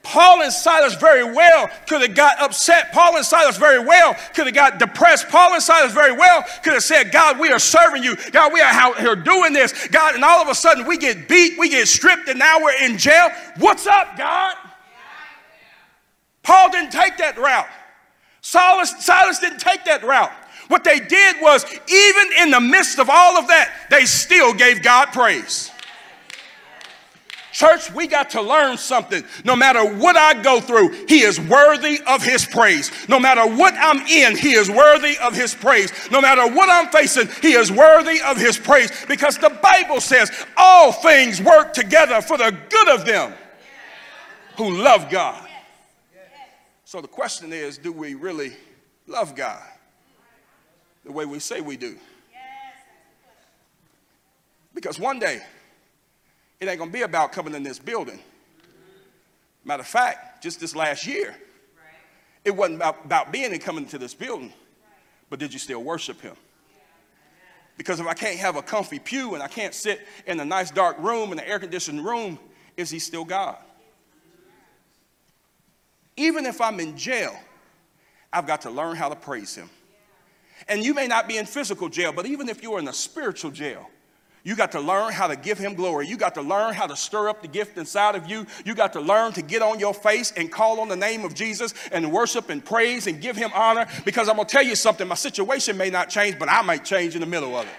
Paul 0.02 0.42
and 0.42 0.52
Silas 0.52 0.94
very 0.96 1.24
well 1.24 1.70
could 1.88 2.02
have 2.02 2.14
got 2.14 2.38
upset. 2.38 2.92
Paul 2.92 3.16
and 3.16 3.24
Silas 3.24 3.56
very 3.56 3.82
well 3.82 4.14
could 4.34 4.44
have 4.44 4.54
got 4.54 4.78
depressed. 4.78 5.30
Paul 5.30 5.54
and 5.54 5.62
Silas 5.62 5.94
very 5.94 6.12
well 6.12 6.44
could 6.62 6.74
have 6.74 6.82
said, 6.82 7.10
God, 7.10 7.40
we 7.40 7.48
are 7.48 7.58
serving 7.58 8.02
you. 8.02 8.14
God, 8.30 8.52
we 8.52 8.60
are 8.60 8.70
out 8.70 9.00
here 9.00 9.16
doing 9.16 9.54
this. 9.54 9.88
God, 9.88 10.14
and 10.14 10.22
all 10.22 10.42
of 10.42 10.48
a 10.48 10.54
sudden 10.54 10.86
we 10.86 10.98
get 10.98 11.26
beat, 11.26 11.58
we 11.58 11.70
get 11.70 11.88
stripped, 11.88 12.28
and 12.28 12.38
now 12.38 12.62
we're 12.62 12.84
in 12.84 12.98
jail. 12.98 13.30
What's 13.56 13.86
up, 13.86 14.18
God? 14.18 14.56
Paul 16.42 16.70
didn't 16.70 16.92
take 16.92 17.16
that 17.16 17.38
route. 17.38 17.66
Silas, 18.44 18.94
Silas 19.02 19.38
didn't 19.38 19.58
take 19.58 19.86
that 19.86 20.04
route. 20.04 20.30
What 20.68 20.84
they 20.84 21.00
did 21.00 21.36
was, 21.40 21.64
even 21.64 22.42
in 22.42 22.50
the 22.50 22.60
midst 22.60 22.98
of 22.98 23.08
all 23.08 23.38
of 23.38 23.48
that, 23.48 23.86
they 23.88 24.04
still 24.04 24.52
gave 24.52 24.82
God 24.82 25.06
praise. 25.14 25.70
Church, 27.52 27.90
we 27.92 28.06
got 28.06 28.28
to 28.30 28.42
learn 28.42 28.76
something. 28.76 29.24
No 29.46 29.56
matter 29.56 29.82
what 29.96 30.14
I 30.18 30.42
go 30.42 30.60
through, 30.60 31.06
He 31.08 31.22
is 31.22 31.40
worthy 31.40 32.00
of 32.06 32.22
His 32.22 32.44
praise. 32.44 32.90
No 33.08 33.18
matter 33.18 33.46
what 33.46 33.72
I'm 33.78 34.06
in, 34.08 34.36
He 34.36 34.52
is 34.52 34.70
worthy 34.70 35.16
of 35.22 35.34
His 35.34 35.54
praise. 35.54 35.90
No 36.10 36.20
matter 36.20 36.46
what 36.46 36.68
I'm 36.68 36.92
facing, 36.92 37.28
He 37.40 37.54
is 37.54 37.72
worthy 37.72 38.20
of 38.20 38.36
His 38.36 38.58
praise 38.58 38.90
because 39.08 39.38
the 39.38 39.56
Bible 39.62 40.02
says 40.02 40.30
all 40.58 40.92
things 40.92 41.40
work 41.40 41.72
together 41.72 42.20
for 42.20 42.36
the 42.36 42.54
good 42.68 42.88
of 42.88 43.06
them 43.06 43.32
who 44.58 44.82
love 44.82 45.08
God. 45.08 45.43
So 46.94 47.00
the 47.00 47.08
question 47.08 47.52
is 47.52 47.76
do 47.76 47.90
we 47.90 48.14
really 48.14 48.52
love 49.08 49.34
God 49.34 49.66
the 51.04 51.10
way 51.10 51.26
we 51.26 51.40
say 51.40 51.60
we 51.60 51.76
do? 51.76 51.96
Because 54.72 55.00
one 55.00 55.18
day, 55.18 55.42
it 56.60 56.68
ain't 56.68 56.80
to 56.80 56.86
be 56.86 57.02
about 57.02 57.32
coming 57.32 57.52
in 57.52 57.64
this 57.64 57.80
building. 57.80 58.20
Matter 59.64 59.80
of 59.80 59.88
fact, 59.88 60.40
just 60.40 60.60
this 60.60 60.76
last 60.76 61.04
year, 61.04 61.34
it 62.44 62.54
wasn't 62.54 62.76
about, 62.76 63.04
about 63.04 63.32
being 63.32 63.50
and 63.50 63.60
coming 63.60 63.86
to 63.86 63.98
this 63.98 64.14
building, 64.14 64.52
but 65.30 65.40
did 65.40 65.52
you 65.52 65.58
still 65.58 65.82
worship 65.82 66.20
Him? 66.20 66.36
Because 67.76 67.98
if 67.98 68.06
I 68.06 68.14
can't 68.14 68.38
have 68.38 68.54
a 68.54 68.62
comfy 68.62 69.00
pew 69.00 69.34
and 69.34 69.42
I 69.42 69.48
can't 69.48 69.74
sit 69.74 69.98
in 70.28 70.38
a 70.38 70.44
nice 70.44 70.70
dark 70.70 70.96
room 71.00 71.32
in 71.32 71.40
an 71.40 71.44
air 71.44 71.58
conditioned 71.58 72.04
room, 72.04 72.38
is 72.76 72.88
He 72.88 73.00
still 73.00 73.24
God? 73.24 73.56
Even 76.16 76.46
if 76.46 76.60
I'm 76.60 76.80
in 76.80 76.96
jail, 76.96 77.38
I've 78.32 78.46
got 78.46 78.62
to 78.62 78.70
learn 78.70 78.96
how 78.96 79.08
to 79.08 79.16
praise 79.16 79.54
Him. 79.54 79.68
And 80.68 80.84
you 80.84 80.94
may 80.94 81.06
not 81.06 81.28
be 81.28 81.36
in 81.36 81.46
physical 81.46 81.88
jail, 81.88 82.12
but 82.12 82.26
even 82.26 82.48
if 82.48 82.62
you're 82.62 82.78
in 82.78 82.88
a 82.88 82.92
spiritual 82.92 83.50
jail, 83.50 83.90
you 84.44 84.54
got 84.54 84.72
to 84.72 84.80
learn 84.80 85.10
how 85.10 85.26
to 85.26 85.36
give 85.36 85.56
him 85.56 85.74
glory. 85.74 86.06
You 86.06 86.18
got 86.18 86.34
to 86.34 86.42
learn 86.42 86.74
how 86.74 86.86
to 86.86 86.94
stir 86.94 87.30
up 87.30 87.40
the 87.40 87.48
gift 87.48 87.78
inside 87.78 88.14
of 88.14 88.28
you. 88.28 88.46
You 88.66 88.74
got 88.74 88.92
to 88.92 89.00
learn 89.00 89.32
to 89.32 89.42
get 89.42 89.62
on 89.62 89.80
your 89.80 89.94
face 89.94 90.32
and 90.36 90.52
call 90.52 90.80
on 90.80 90.88
the 90.88 90.96
name 90.96 91.24
of 91.24 91.34
Jesus 91.34 91.72
and 91.90 92.12
worship 92.12 92.50
and 92.50 92.62
praise 92.62 93.06
and 93.06 93.22
give 93.22 93.36
him 93.36 93.50
honor. 93.54 93.86
Because 94.04 94.28
I'm 94.28 94.36
going 94.36 94.46
to 94.46 94.52
tell 94.52 94.62
you 94.62 94.76
something 94.76 95.08
my 95.08 95.14
situation 95.14 95.78
may 95.78 95.88
not 95.88 96.10
change, 96.10 96.38
but 96.38 96.50
I 96.50 96.60
might 96.60 96.84
change 96.84 97.14
in 97.14 97.22
the 97.22 97.26
middle 97.26 97.56
of 97.56 97.64
it. 97.64 97.72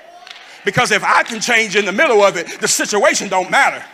Because 0.65 0.89
if 0.89 1.03
I 1.03 1.21
can 1.21 1.39
change 1.39 1.75
in 1.75 1.85
the 1.85 1.91
middle 1.91 2.23
of 2.23 2.35
it, 2.35 2.59
the 2.59 2.67
situation 2.67 3.29
don't 3.29 3.51
matter. 3.51 3.85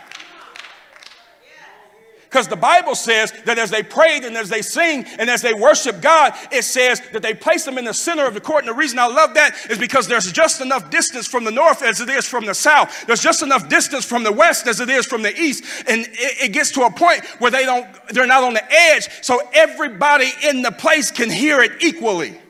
Because 2.32 2.48
the 2.48 2.56
Bible 2.56 2.94
says 2.94 3.30
that 3.44 3.58
as 3.58 3.68
they 3.68 3.82
prayed 3.82 4.24
and 4.24 4.38
as 4.38 4.48
they 4.48 4.62
sing 4.62 5.04
and 5.18 5.28
as 5.28 5.42
they 5.42 5.52
worship 5.52 6.00
God, 6.00 6.32
it 6.50 6.64
says 6.64 6.98
that 7.12 7.20
they 7.20 7.34
place 7.34 7.66
them 7.66 7.76
in 7.76 7.84
the 7.84 7.92
center 7.92 8.26
of 8.26 8.32
the 8.32 8.40
court. 8.40 8.64
And 8.64 8.70
the 8.70 8.74
reason 8.74 8.98
I 8.98 9.06
love 9.06 9.34
that 9.34 9.54
is 9.68 9.76
because 9.76 10.08
there's 10.08 10.32
just 10.32 10.62
enough 10.62 10.88
distance 10.88 11.26
from 11.26 11.44
the 11.44 11.50
north 11.50 11.82
as 11.82 12.00
it 12.00 12.08
is 12.08 12.26
from 12.26 12.46
the 12.46 12.54
south. 12.54 13.04
There's 13.06 13.20
just 13.20 13.42
enough 13.42 13.68
distance 13.68 14.06
from 14.06 14.24
the 14.24 14.32
west 14.32 14.66
as 14.66 14.80
it 14.80 14.88
is 14.88 15.04
from 15.04 15.20
the 15.20 15.38
east. 15.38 15.62
And 15.86 16.06
it, 16.06 16.44
it 16.44 16.52
gets 16.54 16.70
to 16.70 16.84
a 16.84 16.90
point 16.90 17.22
where 17.38 17.50
they 17.50 17.66
don't, 17.66 17.86
they're 18.08 18.26
not 18.26 18.44
on 18.44 18.54
the 18.54 18.64
edge. 18.72 19.10
So 19.20 19.42
everybody 19.52 20.30
in 20.42 20.62
the 20.62 20.72
place 20.72 21.10
can 21.10 21.28
hear 21.28 21.60
it 21.60 21.82
equally. 21.82 22.40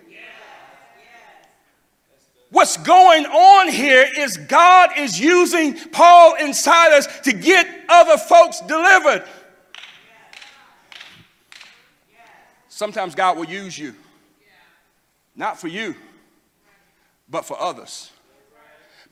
What's 2.51 2.77
going 2.77 3.27
on 3.27 3.69
here 3.69 4.07
is 4.17 4.37
God 4.37 4.91
is 4.97 5.19
using 5.19 5.75
Paul 5.91 6.37
and 6.39 6.55
Silas 6.55 7.09
to 7.23 7.33
get 7.33 7.67
other 7.89 8.17
folks 8.17 8.61
delivered. 8.61 9.25
Sometimes 12.83 13.15
God 13.15 13.39
will 13.39 13.45
use 13.45 13.79
you, 13.79 13.95
not 15.37 15.57
for 15.57 15.69
you, 15.69 15.95
but 17.29 17.45
for 17.45 17.57
others. 17.61 18.11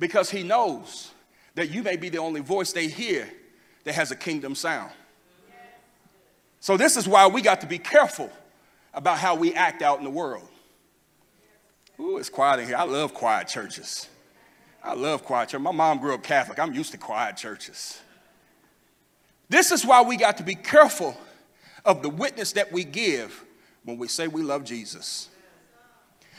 Because 0.00 0.28
He 0.28 0.42
knows 0.42 1.12
that 1.54 1.70
you 1.70 1.84
may 1.84 1.94
be 1.94 2.08
the 2.08 2.18
only 2.18 2.40
voice 2.40 2.72
they 2.72 2.88
hear 2.88 3.30
that 3.84 3.94
has 3.94 4.10
a 4.10 4.16
kingdom 4.16 4.56
sound. 4.56 4.90
So, 6.58 6.76
this 6.76 6.96
is 6.96 7.06
why 7.06 7.28
we 7.28 7.42
got 7.42 7.60
to 7.60 7.68
be 7.68 7.78
careful 7.78 8.28
about 8.92 9.18
how 9.18 9.36
we 9.36 9.54
act 9.54 9.82
out 9.82 9.98
in 9.98 10.04
the 10.04 10.10
world. 10.10 10.48
Ooh, 12.00 12.18
it's 12.18 12.28
quiet 12.28 12.58
in 12.58 12.66
here. 12.66 12.76
I 12.76 12.82
love 12.82 13.14
quiet 13.14 13.46
churches. 13.46 14.08
I 14.82 14.94
love 14.94 15.22
quiet 15.22 15.50
church. 15.50 15.60
My 15.60 15.70
mom 15.70 16.00
grew 16.00 16.14
up 16.14 16.24
Catholic. 16.24 16.58
I'm 16.58 16.74
used 16.74 16.90
to 16.90 16.98
quiet 16.98 17.36
churches. 17.36 18.00
This 19.48 19.70
is 19.70 19.86
why 19.86 20.02
we 20.02 20.16
got 20.16 20.38
to 20.38 20.42
be 20.42 20.56
careful 20.56 21.16
of 21.84 22.02
the 22.02 22.10
witness 22.10 22.50
that 22.54 22.72
we 22.72 22.82
give 22.82 23.44
when 23.84 23.99
we 23.99 24.08
say 24.08 24.28
we 24.28 24.42
love 24.42 24.64
Jesus. 24.64 25.28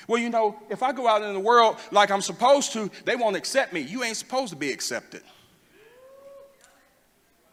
Well, 0.08 0.22
you 0.22 0.30
know, 0.30 0.60
if 0.70 0.84
I 0.84 0.92
go 0.92 1.08
out 1.08 1.22
in 1.22 1.34
the 1.34 1.40
world 1.40 1.78
like 1.92 2.12
I'm 2.12 2.22
supposed 2.22 2.74
to, 2.74 2.90
they 3.06 3.16
won't 3.16 3.36
accept 3.36 3.74
me. 3.74 3.82
You 3.82 4.04
ain't 4.04 4.18
supposed 4.18 4.52
to 4.52 4.58
be 4.58 4.72
accepted. 4.72 5.22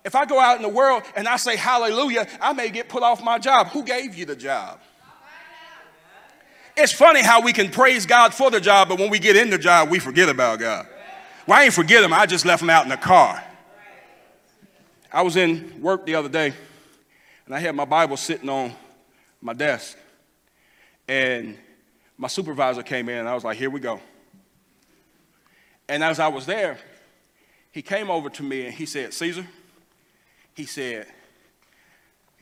If 0.05 0.15
I 0.15 0.25
go 0.25 0.41
out 0.41 0.57
in 0.57 0.63
the 0.63 0.69
world 0.69 1.03
and 1.15 1.29
I 1.29 1.37
say 1.37 1.57
hallelujah, 1.57 2.27
I 2.41 2.53
may 2.53 2.71
get 2.71 2.89
put 2.89 3.03
off 3.03 3.23
my 3.23 3.39
job. 3.39 3.69
Who 3.69 3.83
gave 3.83 4.15
you 4.15 4.25
the 4.25 4.37
job? 4.37 4.81
It's 6.77 6.93
funny 6.93 7.23
how 7.23 7.43
we 7.43 7.53
can 7.53 7.71
praise 7.71 8.07
God 8.07 8.33
for 8.33 8.51
the 8.51 8.61
job, 8.61 8.89
but 8.89 8.99
when 8.99 9.11
we 9.11 9.19
get 9.19 9.37
in 9.37 9.51
the 9.51 9.59
job, 9.59 9.91
we 9.91 9.99
forget 9.99 10.29
about 10.29 10.61
God. 10.61 10.87
Well, 11.47 11.59
I 11.59 11.65
ain't 11.65 11.75
forget 11.75 12.05
him. 12.05 12.13
I 12.13 12.25
just 12.25 12.45
left 12.45 12.63
him 12.63 12.71
out 12.71 12.85
in 12.85 12.89
the 12.89 12.97
car. 12.97 13.43
I 15.13 15.23
was 15.23 15.37
in 15.37 15.81
work 15.81 16.07
the 16.07 16.15
other 16.15 16.29
day, 16.29 16.53
and 17.47 17.55
I 17.55 17.59
had 17.59 17.75
my 17.75 17.85
Bible 17.85 18.17
sitting 18.17 18.49
on 18.49 18.73
my 19.41 19.53
desk. 19.53 19.97
And 21.07 21.57
my 22.17 22.29
supervisor 22.29 22.83
came 22.83 23.09
in, 23.09 23.19
and 23.19 23.29
I 23.29 23.35
was 23.35 23.45
like, 23.45 23.57
here 23.57 23.71
we 23.71 23.81
go. 23.81 24.01
And 25.89 26.05
as 26.05 26.21
I 26.21 26.29
was 26.29 26.45
there, 26.45 26.79
he 27.73 27.83
came 27.83 28.11
over 28.11 28.29
to 28.31 28.43
me 28.43 28.67
and 28.67 28.75
he 28.75 28.87
said, 28.87 29.15
Caesar, 29.15 29.47
he 30.55 30.67
said, 30.67 31.07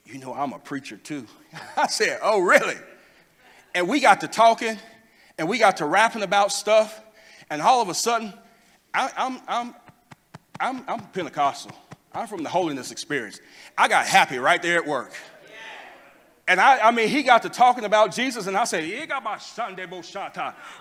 you 0.04 0.18
know, 0.18 0.34
I'm 0.34 0.52
a 0.52 0.58
preacher 0.58 0.96
too. 0.96 1.26
I 1.76 1.86
said, 1.86 2.18
oh, 2.22 2.40
really? 2.40 2.76
And 3.74 3.88
we 3.88 4.00
got 4.00 4.22
to 4.22 4.28
talking 4.28 4.78
and 5.38 5.48
we 5.48 5.58
got 5.58 5.76
to 5.78 5.84
rapping 5.84 6.22
about 6.22 6.50
stuff. 6.52 7.00
And 7.50 7.60
all 7.62 7.82
of 7.82 7.88
a 7.88 7.94
sudden, 7.94 8.32
I, 8.94 9.10
I'm, 9.16 9.40
I'm, 9.46 9.74
I'm, 10.58 10.84
I'm 10.88 11.00
Pentecostal. 11.08 11.72
I'm 12.12 12.26
from 12.26 12.42
the 12.42 12.48
holiness 12.48 12.90
experience. 12.90 13.40
I 13.76 13.88
got 13.88 14.06
happy 14.06 14.38
right 14.38 14.62
there 14.62 14.78
at 14.78 14.86
work. 14.86 15.12
And 16.48 16.60
I, 16.60 16.78
I 16.78 16.90
mean, 16.92 17.08
he 17.08 17.24
got 17.24 17.42
to 17.42 17.48
talking 17.48 17.84
about 17.84 18.14
Jesus, 18.14 18.46
and 18.46 18.56
I 18.56 18.62
said, 18.64 18.84
and 18.84 18.92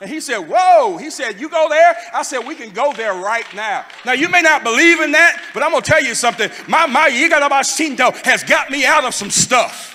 he 0.09 0.19
said, 0.19 0.37
Whoa. 0.37 0.97
He 0.97 1.09
said, 1.09 1.39
You 1.39 1.49
go 1.49 1.67
there? 1.69 1.95
I 2.13 2.21
said, 2.21 2.45
We 2.45 2.53
can 2.53 2.69
go 2.69 2.93
there 2.93 3.15
right 3.15 3.51
now. 3.55 3.83
Now, 4.05 4.13
you 4.13 4.29
may 4.29 4.43
not 4.43 4.63
believe 4.63 5.01
in 5.01 5.11
that, 5.13 5.41
but 5.55 5.63
I'm 5.63 5.71
going 5.71 5.81
to 5.81 5.89
tell 5.89 6.03
you 6.03 6.13
something. 6.13 6.51
My, 6.67 6.85
my 6.85 7.09
has 7.09 8.43
got 8.43 8.69
me 8.69 8.85
out 8.85 9.05
of 9.05 9.15
some 9.15 9.31
stuff. 9.31 9.93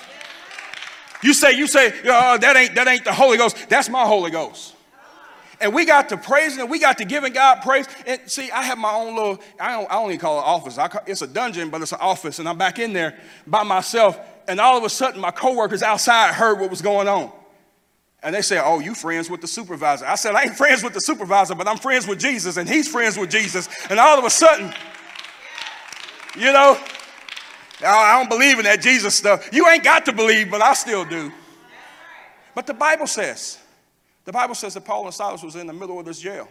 You 1.23 1.33
say, 1.33 1.53
you 1.53 1.67
say, 1.67 1.93
oh, 2.05 2.37
that 2.37 2.57
ain't 2.57 2.75
that 2.75 2.87
ain't 2.87 3.05
the 3.05 3.13
Holy 3.13 3.37
Ghost. 3.37 3.69
That's 3.69 3.89
my 3.89 4.05
Holy 4.05 4.31
Ghost. 4.31 4.75
And 5.61 5.75
we 5.75 5.85
got 5.85 6.09
to 6.09 6.17
praising 6.17 6.61
and 6.61 6.71
we 6.71 6.79
got 6.79 6.97
to 6.97 7.05
giving 7.05 7.33
God 7.33 7.61
praise. 7.61 7.87
And 8.07 8.19
see, 8.25 8.49
I 8.49 8.63
have 8.63 8.79
my 8.79 8.91
own 8.91 9.15
little, 9.15 9.39
I 9.59 9.73
don't, 9.73 9.91
I 9.91 9.93
don't 9.93 10.09
even 10.09 10.19
call 10.19 10.39
it 10.39 10.43
office. 10.43 10.75
Call, 10.75 11.03
it's 11.05 11.21
a 11.21 11.27
dungeon, 11.27 11.69
but 11.69 11.83
it's 11.83 11.91
an 11.91 11.99
office. 12.01 12.39
And 12.39 12.49
I'm 12.49 12.57
back 12.57 12.79
in 12.79 12.93
there 12.93 13.19
by 13.45 13.61
myself 13.61 14.19
and 14.47 14.59
all 14.59 14.77
of 14.77 14.83
a 14.83 14.89
sudden 14.89 15.19
my 15.19 15.31
coworkers 15.31 15.83
outside 15.83 16.33
heard 16.33 16.59
what 16.59 16.69
was 16.69 16.81
going 16.81 17.07
on. 17.07 17.31
And 18.23 18.35
they 18.35 18.41
said, 18.41 18.61
Oh, 18.63 18.79
you 18.79 18.93
friends 18.93 19.29
with 19.29 19.41
the 19.41 19.47
supervisor. 19.47 20.05
I 20.05 20.15
said, 20.15 20.35
I 20.35 20.43
ain't 20.43 20.55
friends 20.55 20.83
with 20.83 20.93
the 20.93 21.01
supervisor, 21.01 21.55
but 21.55 21.67
I'm 21.67 21.77
friends 21.77 22.07
with 22.07 22.19
Jesus, 22.19 22.57
and 22.57 22.69
he's 22.69 22.87
friends 22.87 23.17
with 23.17 23.31
Jesus. 23.31 23.67
And 23.89 23.99
all 23.99 24.17
of 24.17 24.25
a 24.25 24.29
sudden, 24.29 24.73
you 26.37 26.51
know, 26.51 26.79
I 27.83 28.19
don't 28.19 28.29
believe 28.29 28.59
in 28.59 28.65
that 28.65 28.81
Jesus 28.81 29.15
stuff. 29.15 29.49
You 29.51 29.67
ain't 29.67 29.83
got 29.83 30.05
to 30.05 30.13
believe, 30.13 30.51
but 30.51 30.61
I 30.61 30.73
still 30.73 31.03
do. 31.03 31.31
But 32.53 32.67
the 32.67 32.73
Bible 32.73 33.07
says, 33.07 33.57
The 34.25 34.31
Bible 34.31 34.55
says 34.55 34.75
that 34.75 34.85
Paul 34.85 35.05
and 35.05 35.13
Silas 35.13 35.41
was 35.41 35.55
in 35.55 35.67
the 35.67 35.73
middle 35.73 35.99
of 35.99 36.05
this 36.05 36.19
jail. 36.19 36.47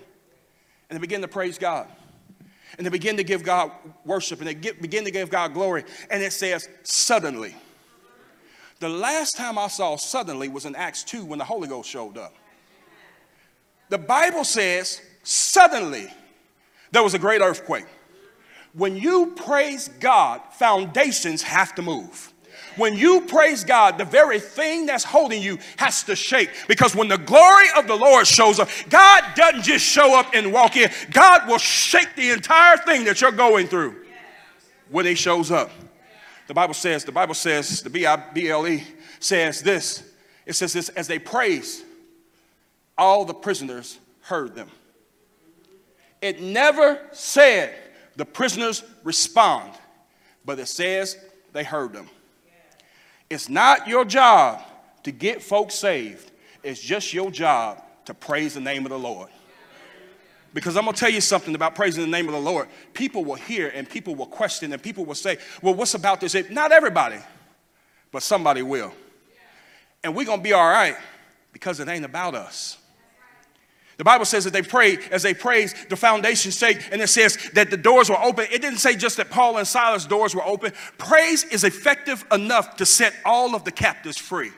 And 0.89 0.97
they 0.97 1.01
began 1.01 1.21
to 1.21 1.29
praise 1.29 1.57
God. 1.57 1.87
And 2.77 2.87
they 2.87 2.91
begin 2.91 3.17
to 3.17 3.25
give 3.25 3.43
God 3.43 3.71
worship 4.05 4.41
and 4.41 4.49
they 4.49 4.55
get, 4.55 4.81
begin 4.83 5.05
to 5.05 5.11
give 5.11 5.31
God 5.31 5.55
glory. 5.55 5.85
And 6.11 6.23
it 6.23 6.33
says, 6.33 6.69
suddenly. 6.83 7.55
The 8.81 8.89
last 8.89 9.37
time 9.37 9.59
I 9.59 9.69
saw 9.69 9.97
suddenly 9.97 10.49
was 10.49 10.65
in 10.65 10.75
Acts 10.75 11.05
2 11.05 11.25
when 11.25 11.39
the 11.39 11.45
Holy 11.45 11.69
Ghost 11.69 11.89
showed 11.89 12.17
up. 12.17 12.35
The 13.91 13.99
Bible 13.99 14.43
says, 14.43 15.03
suddenly 15.23 16.09
there 16.91 17.03
was 17.03 17.13
a 17.13 17.19
great 17.19 17.43
earthquake. 17.43 17.85
When 18.73 18.97
you 18.97 19.35
praise 19.37 19.89
God, 20.01 20.41
foundations 20.53 21.43
have 21.43 21.75
to 21.75 21.83
move. 21.83 22.33
When 22.77 22.97
you 22.97 23.23
praise 23.23 23.65
God, 23.65 23.99
the 23.99 24.05
very 24.05 24.41
thing 24.41 24.87
that's 24.87 25.05
holding 25.05 25.43
you 25.43 25.59
has 25.77 26.03
to 26.05 26.17
shake. 26.17 26.51
Because 26.67 26.95
when 26.97 27.09
the 27.09 27.19
glory 27.19 27.67
of 27.77 27.87
the 27.87 27.97
Lord 27.97 28.27
shows 28.27 28.59
up, 28.59 28.71
God 28.89 29.25
doesn't 29.35 29.63
just 29.63 29.85
show 29.85 30.19
up 30.19 30.31
and 30.33 30.53
walk 30.53 30.77
in, 30.77 30.91
God 31.11 31.47
will 31.49 31.59
shake 31.59 32.15
the 32.17 32.31
entire 32.31 32.79
thing 32.79 33.05
that 33.05 33.21
you're 33.21 33.33
going 33.33 33.67
through 33.67 33.97
when 34.89 35.05
He 35.05 35.15
shows 35.15 35.51
up. 35.51 35.71
The 36.51 36.55
Bible 36.55 36.75
says, 36.75 37.05
the 37.05 37.13
Bible 37.13 37.35
says, 37.35 37.81
the 37.81 37.91
B 37.91 38.05
I 38.05 38.17
B 38.17 38.51
L 38.51 38.67
E 38.67 38.83
says 39.21 39.63
this. 39.63 40.03
It 40.45 40.55
says 40.55 40.73
this 40.73 40.89
as 40.89 41.07
they 41.07 41.21
praised, 41.21 41.85
all 42.99 43.25
the 43.25 43.35
prisoners 43.35 44.01
heard 44.23 44.57
them. 44.57 44.69
It 46.21 46.43
never 46.43 47.01
said 47.13 47.73
the 48.17 48.25
prisoners 48.25 48.83
respond, 49.05 49.75
but 50.45 50.59
it 50.59 50.67
says 50.67 51.17
they 51.53 51.63
heard 51.63 51.93
them. 51.93 52.09
It's 53.31 53.49
not 53.49 53.87
your 53.87 54.05
job 54.05 54.61
to 55.05 55.13
get 55.13 55.45
folks 55.45 55.77
saved, 55.77 56.33
it's 56.65 56.81
just 56.81 57.15
your 57.15 57.31
job 57.31 57.81
to 58.07 58.13
praise 58.13 58.55
the 58.55 58.61
name 58.61 58.85
of 58.85 58.91
the 58.91 58.99
Lord. 58.99 59.29
Because 60.53 60.77
I'm 60.77 60.85
going 60.85 60.95
to 60.95 61.01
tell 61.01 61.11
you 61.11 61.21
something 61.21 61.55
about 61.55 61.75
praising 61.75 62.03
the 62.03 62.11
name 62.11 62.27
of 62.27 62.35
the 62.35 62.41
Lord. 62.41 62.69
People 62.93 63.25
will 63.25 63.37
hear 63.37 63.69
and 63.69 63.89
people 63.89 64.15
will 64.15 64.27
question 64.27 64.73
and 64.73 64.83
people 64.83 65.05
will 65.05 65.15
say, 65.15 65.39
well, 65.63 65.75
what's 65.75 65.95
about 65.95 66.21
this? 66.21 66.35
Not 66.51 66.73
everybody, 66.73 67.19
but 68.11 68.23
somebody 68.23 68.63
will. 68.63 68.93
And 70.03 70.15
we're 70.15 70.27
going 70.27 70.41
to 70.41 70.45
be 70.45 70.53
all 70.53 70.69
right 70.69 70.97
because 71.53 71.79
it 71.79 71.89
ain't 71.89 72.05
about 72.05 72.35
us. 72.35 72.79
The 73.97 74.05
Bible 74.05 74.25
says 74.25 74.45
that 74.45 74.55
they 74.55 74.63
prayed, 74.63 75.01
as 75.11 75.23
they 75.23 75.35
praised, 75.35 75.91
the 75.91 75.97
foundation 75.97 76.51
shake, 76.53 76.81
and 76.91 77.03
it 77.03 77.09
says 77.09 77.37
that 77.53 77.71
the 77.71 77.77
doors 77.77 78.09
were 78.09 78.19
open. 78.19 78.47
It 78.51 78.63
didn't 78.63 78.79
say 78.79 78.97
just 78.97 79.19
that 79.19 79.29
Paul 79.29 79.59
and 79.59 79.69
Silas' 79.69 80.07
doors 80.07 80.35
were 80.35 80.43
open. 80.43 80.73
Praise 80.97 81.45
is 81.45 81.65
effective 81.65 82.25
enough 82.33 82.77
to 82.77 82.87
set 82.87 83.13
all 83.27 83.55
of 83.55 83.65
the 83.65 83.71
captives 83.71 84.17
free. 84.17 84.53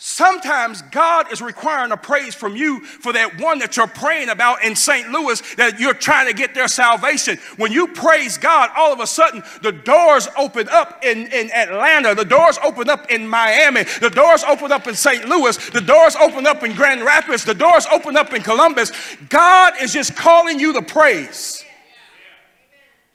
Sometimes 0.00 0.82
God 0.92 1.32
is 1.32 1.42
requiring 1.42 1.90
a 1.90 1.96
praise 1.96 2.32
from 2.32 2.54
you 2.54 2.84
for 2.84 3.12
that 3.14 3.40
one 3.40 3.58
that 3.58 3.76
you're 3.76 3.88
praying 3.88 4.28
about 4.28 4.62
in 4.62 4.76
St. 4.76 5.10
Louis 5.10 5.42
that 5.56 5.80
you're 5.80 5.92
trying 5.92 6.28
to 6.28 6.32
get 6.32 6.54
their 6.54 6.68
salvation. 6.68 7.36
When 7.56 7.72
you 7.72 7.88
praise 7.88 8.38
God, 8.38 8.70
all 8.76 8.92
of 8.92 9.00
a 9.00 9.08
sudden 9.08 9.42
the 9.60 9.72
doors 9.72 10.28
open 10.38 10.68
up 10.68 11.04
in, 11.04 11.26
in 11.32 11.50
Atlanta, 11.50 12.14
the 12.14 12.24
doors 12.24 12.60
open 12.62 12.88
up 12.88 13.10
in 13.10 13.26
Miami, 13.26 13.82
the 14.00 14.08
doors 14.08 14.44
open 14.44 14.70
up 14.70 14.86
in 14.86 14.94
St. 14.94 15.28
Louis, 15.28 15.56
the 15.70 15.80
doors 15.80 16.14
open 16.14 16.46
up 16.46 16.62
in 16.62 16.76
Grand 16.76 17.02
Rapids, 17.02 17.44
the 17.44 17.52
doors 17.52 17.84
open 17.92 18.16
up 18.16 18.32
in 18.32 18.40
Columbus. 18.40 18.92
God 19.28 19.74
is 19.82 19.92
just 19.92 20.14
calling 20.14 20.60
you 20.60 20.74
to 20.74 20.82
praise. 20.82 21.64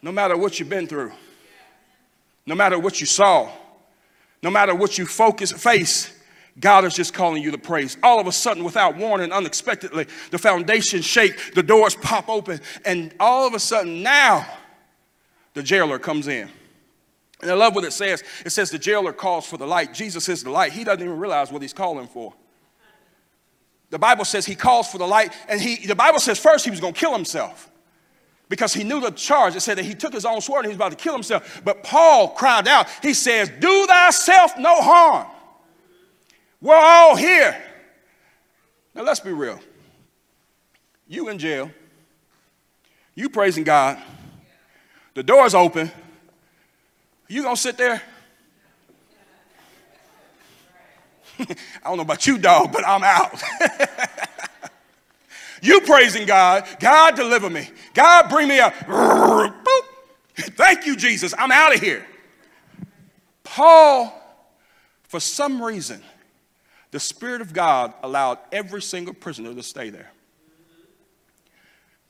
No 0.02 0.12
matter 0.12 0.36
what 0.36 0.60
you've 0.60 0.68
been 0.68 0.88
through, 0.88 1.14
no 2.46 2.56
matter 2.56 2.78
what 2.78 3.00
you 3.00 3.06
saw, 3.06 3.50
no 4.42 4.50
matter 4.50 4.76
what 4.76 4.98
you 4.98 5.06
focus, 5.06 5.54
face 5.54 6.20
God 6.60 6.86
is 6.86 6.94
just 6.94 7.14
calling 7.14 7.42
you 7.42 7.52
to 7.52 7.58
praise. 7.58 7.98
All 8.04 8.20
of 8.20 8.28
a 8.28 8.32
sudden, 8.32 8.64
without 8.64 8.96
warning, 8.96 9.32
unexpectedly, 9.32 10.06
the 10.30 10.38
foundation 10.38 11.02
shake, 11.02 11.56
the 11.56 11.64
doors 11.64 11.96
pop 11.96 12.30
open, 12.30 12.60
and 12.86 13.14
all 13.20 13.48
of 13.48 13.54
a 13.54 13.60
sudden 13.60 14.04
now 14.04 14.46
the 15.54 15.64
jailer 15.64 15.98
comes 15.98 16.28
in. 16.28 16.50
And 17.42 17.52
I 17.52 17.56
love 17.56 17.76
what 17.76 17.84
it 17.84 17.92
says. 17.92 18.24
It 18.46 18.52
says 18.52 18.70
the 18.70 18.80
jailer 18.80 19.14
calls 19.14 19.46
for 19.46 19.58
the 19.58 19.68
light. 19.68 19.94
Jesus 19.94 20.30
is 20.30 20.44
the 20.44 20.52
light. 20.52 20.72
He 20.72 20.84
doesn't 20.84 21.04
even 21.04 21.18
realize 21.18 21.52
what 21.52 21.62
he's 21.62 21.74
calling 21.74 22.08
for. 22.08 22.34
The 23.90 24.00
Bible 24.00 24.26
says 24.26 24.46
he 24.46 24.56
calls 24.56 24.88
for 24.88 24.98
the 24.98 25.08
light, 25.08 25.34
and 25.48 25.60
he 25.60 25.86
the 25.86 25.96
Bible 25.96 26.20
says 26.20 26.40
first 26.40 26.66
he 26.66 26.72
was 26.72 26.80
going 26.80 26.94
to 26.94 27.00
kill 27.00 27.14
himself 27.14 27.70
because 28.50 28.74
he 28.74 28.84
knew 28.84 29.00
the 29.00 29.12
charge. 29.12 29.56
It 29.56 29.62
said 29.62 29.78
that 29.78 29.86
he 29.86 29.94
took 29.94 30.14
his 30.14 30.26
own 30.26 30.42
sword 30.42 30.66
and 30.66 30.72
he 30.72 30.78
was 30.78 30.78
about 30.78 30.98
to 30.98 31.04
kill 31.04 31.14
himself. 31.14 31.62
But 31.64 31.84
Paul 31.84 32.30
cried 32.30 32.68
out, 32.68 32.88
he 33.02 33.14
says, 33.14 33.52
Do 33.60 33.86
thyself 33.88 34.58
no 34.58 34.82
harm. 34.82 35.28
We're 36.64 36.78
all 36.78 37.16
here. 37.18 37.62
Now, 38.96 39.04
let's 39.04 39.20
be 39.20 39.34
real. 39.34 39.60
You 41.06 41.28
in 41.28 41.38
jail, 41.38 41.70
you 43.16 43.28
praising 43.28 43.66
God, 43.66 44.02
the 45.14 45.24
door's 45.24 45.54
open. 45.54 45.92
You 47.28 47.44
gonna 47.44 47.58
sit 47.58 47.78
there? 47.78 48.02
I 51.40 51.46
don't 51.84 51.98
know 51.98 52.04
about 52.04 52.26
you, 52.26 52.38
dog, 52.38 52.72
but 52.72 52.88
I'm 52.88 53.04
out. 53.04 53.44
you 55.62 55.82
praising 55.82 56.26
God, 56.26 56.66
God 56.80 57.18
deliver 57.18 57.50
me. 57.50 57.70
God 57.94 58.30
bring 58.30 58.48
me 58.48 58.62
out. 58.62 58.74
Thank 60.36 60.86
you, 60.86 60.96
Jesus. 60.96 61.34
I'm 61.38 61.52
out 61.52 61.76
of 61.76 61.82
here. 61.82 62.06
Paul, 63.44 64.18
for 65.04 65.20
some 65.20 65.62
reason, 65.62 66.02
the 66.94 67.00
Spirit 67.00 67.42
of 67.42 67.54
God 67.54 67.92
allowed 68.04 68.38
every 68.52 68.80
single 68.80 69.16
prisoner 69.16 69.52
to 69.56 69.64
stay 69.64 69.90
there. 69.90 70.12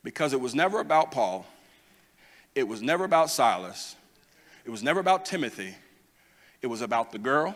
Because 0.04 0.34
it 0.34 0.41
was 0.41 0.54
never 0.54 0.82
about 0.82 1.10
Paul, 1.10 1.46
it 2.54 2.67
was 2.67 2.82
never 2.82 3.06
about 3.06 3.30
Silas, 3.30 3.96
it 4.65 4.72
was 4.72 4.84
never 4.84 5.00
about 5.00 5.24
Timothy, 5.24 5.74
it 6.62 6.67
was 6.67 6.82
about 6.82 7.13
the 7.13 7.17
girl, 7.17 7.56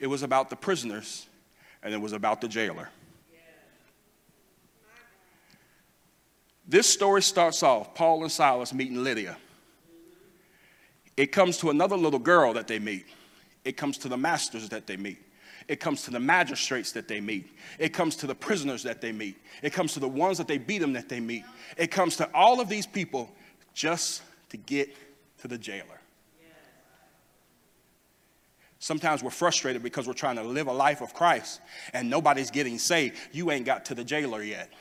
it 0.00 0.08
was 0.08 0.24
about 0.24 0.50
the 0.50 0.56
prisoners, 0.56 1.28
and 1.84 1.94
it 1.94 2.00
was 2.00 2.12
about 2.12 2.40
the 2.40 2.48
jailer. 2.48 2.88
This 6.66 6.88
story 6.88 7.22
starts 7.22 7.62
off 7.62 7.94
Paul 7.94 8.24
and 8.24 8.32
Silas 8.32 8.74
meeting 8.74 9.04
Lydia. 9.04 9.36
It 11.16 11.28
comes 11.28 11.58
to 11.58 11.70
another 11.70 11.96
little 11.96 12.18
girl 12.18 12.54
that 12.54 12.66
they 12.66 12.80
meet. 12.80 13.06
It 13.64 13.76
comes 13.76 13.98
to 13.98 14.08
the 14.08 14.16
masters 14.16 14.68
that 14.70 14.88
they 14.88 14.96
meet. 14.96 15.27
It 15.68 15.80
comes 15.80 16.02
to 16.04 16.10
the 16.10 16.18
magistrates 16.18 16.92
that 16.92 17.08
they 17.08 17.20
meet. 17.20 17.54
It 17.78 17.90
comes 17.90 18.16
to 18.16 18.26
the 18.26 18.34
prisoners 18.34 18.82
that 18.84 19.02
they 19.02 19.12
meet. 19.12 19.36
It 19.62 19.74
comes 19.74 19.92
to 19.92 20.00
the 20.00 20.08
ones 20.08 20.38
that 20.38 20.48
they 20.48 20.56
beat 20.56 20.78
them 20.78 20.94
that 20.94 21.10
they 21.10 21.20
meet. 21.20 21.44
It 21.76 21.90
comes 21.90 22.16
to 22.16 22.30
all 22.34 22.60
of 22.60 22.70
these 22.70 22.86
people 22.86 23.30
just 23.74 24.22
to 24.48 24.56
get 24.56 24.96
to 25.38 25.48
the 25.48 25.58
jailer. 25.58 26.00
Sometimes 28.78 29.22
we're 29.22 29.30
frustrated 29.30 29.82
because 29.82 30.06
we're 30.06 30.14
trying 30.14 30.36
to 30.36 30.42
live 30.42 30.68
a 30.68 30.72
life 30.72 31.02
of 31.02 31.12
Christ 31.12 31.60
and 31.92 32.08
nobody's 32.08 32.50
getting 32.50 32.78
saved. 32.78 33.16
You 33.32 33.50
ain't 33.50 33.66
got 33.66 33.84
to 33.86 33.94
the 33.94 34.04
jailer 34.04 34.42
yet. 34.42 34.72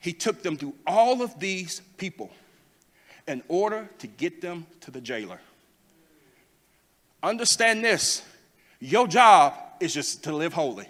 He 0.00 0.12
took 0.14 0.42
them 0.42 0.56
through 0.56 0.74
all 0.86 1.22
of 1.22 1.38
these 1.38 1.82
people 1.98 2.30
in 3.28 3.42
order 3.48 3.88
to 3.98 4.06
get 4.06 4.40
them 4.40 4.66
to 4.80 4.90
the 4.90 5.00
jailer. 5.00 5.38
Understand 7.22 7.84
this 7.84 8.22
your 8.78 9.06
job 9.06 9.54
is 9.78 9.94
just 9.94 10.24
to 10.24 10.32
live 10.32 10.52
holy. 10.52 10.86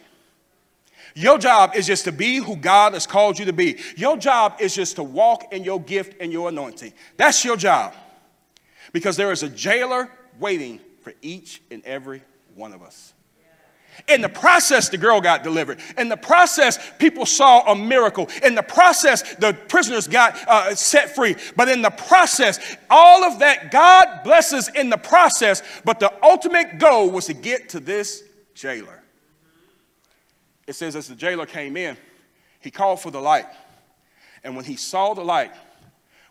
Your 1.14 1.38
job 1.38 1.72
is 1.74 1.86
just 1.86 2.04
to 2.04 2.12
be 2.12 2.36
who 2.36 2.56
God 2.56 2.94
has 2.94 3.06
called 3.06 3.38
you 3.38 3.44
to 3.46 3.52
be. 3.52 3.78
Your 3.96 4.16
job 4.16 4.56
is 4.60 4.74
just 4.74 4.96
to 4.96 5.02
walk 5.02 5.52
in 5.52 5.64
your 5.64 5.80
gift 5.80 6.20
and 6.20 6.32
your 6.32 6.48
anointing. 6.48 6.92
That's 7.16 7.44
your 7.44 7.56
job. 7.56 7.94
Because 8.92 9.16
there 9.16 9.32
is 9.32 9.42
a 9.42 9.48
jailer 9.48 10.08
waiting 10.38 10.80
for 11.02 11.12
each 11.20 11.62
and 11.70 11.84
every 11.84 12.22
one 12.54 12.72
of 12.72 12.82
us. 12.82 13.12
In 14.08 14.20
the 14.20 14.28
process, 14.28 14.88
the 14.88 14.98
girl 14.98 15.20
got 15.20 15.42
delivered. 15.42 15.78
In 15.96 16.08
the 16.08 16.16
process, 16.16 16.78
people 16.98 17.26
saw 17.26 17.72
a 17.72 17.76
miracle. 17.76 18.28
In 18.44 18.54
the 18.54 18.62
process, 18.62 19.34
the 19.36 19.52
prisoners 19.68 20.08
got 20.08 20.36
uh, 20.48 20.74
set 20.74 21.14
free. 21.14 21.36
But 21.56 21.68
in 21.68 21.82
the 21.82 21.90
process, 21.90 22.76
all 22.88 23.24
of 23.24 23.38
that, 23.40 23.70
God 23.70 24.22
blesses 24.24 24.68
in 24.68 24.90
the 24.90 24.98
process. 24.98 25.62
But 25.84 26.00
the 26.00 26.12
ultimate 26.24 26.78
goal 26.78 27.10
was 27.10 27.26
to 27.26 27.34
get 27.34 27.68
to 27.70 27.80
this 27.80 28.24
jailer. 28.54 29.02
It 30.66 30.74
says, 30.74 30.96
as 30.96 31.08
the 31.08 31.14
jailer 31.14 31.46
came 31.46 31.76
in, 31.76 31.96
he 32.60 32.70
called 32.70 33.00
for 33.00 33.10
the 33.10 33.20
light. 33.20 33.46
And 34.44 34.56
when 34.56 34.64
he 34.64 34.76
saw 34.76 35.14
the 35.14 35.24
light, 35.24 35.52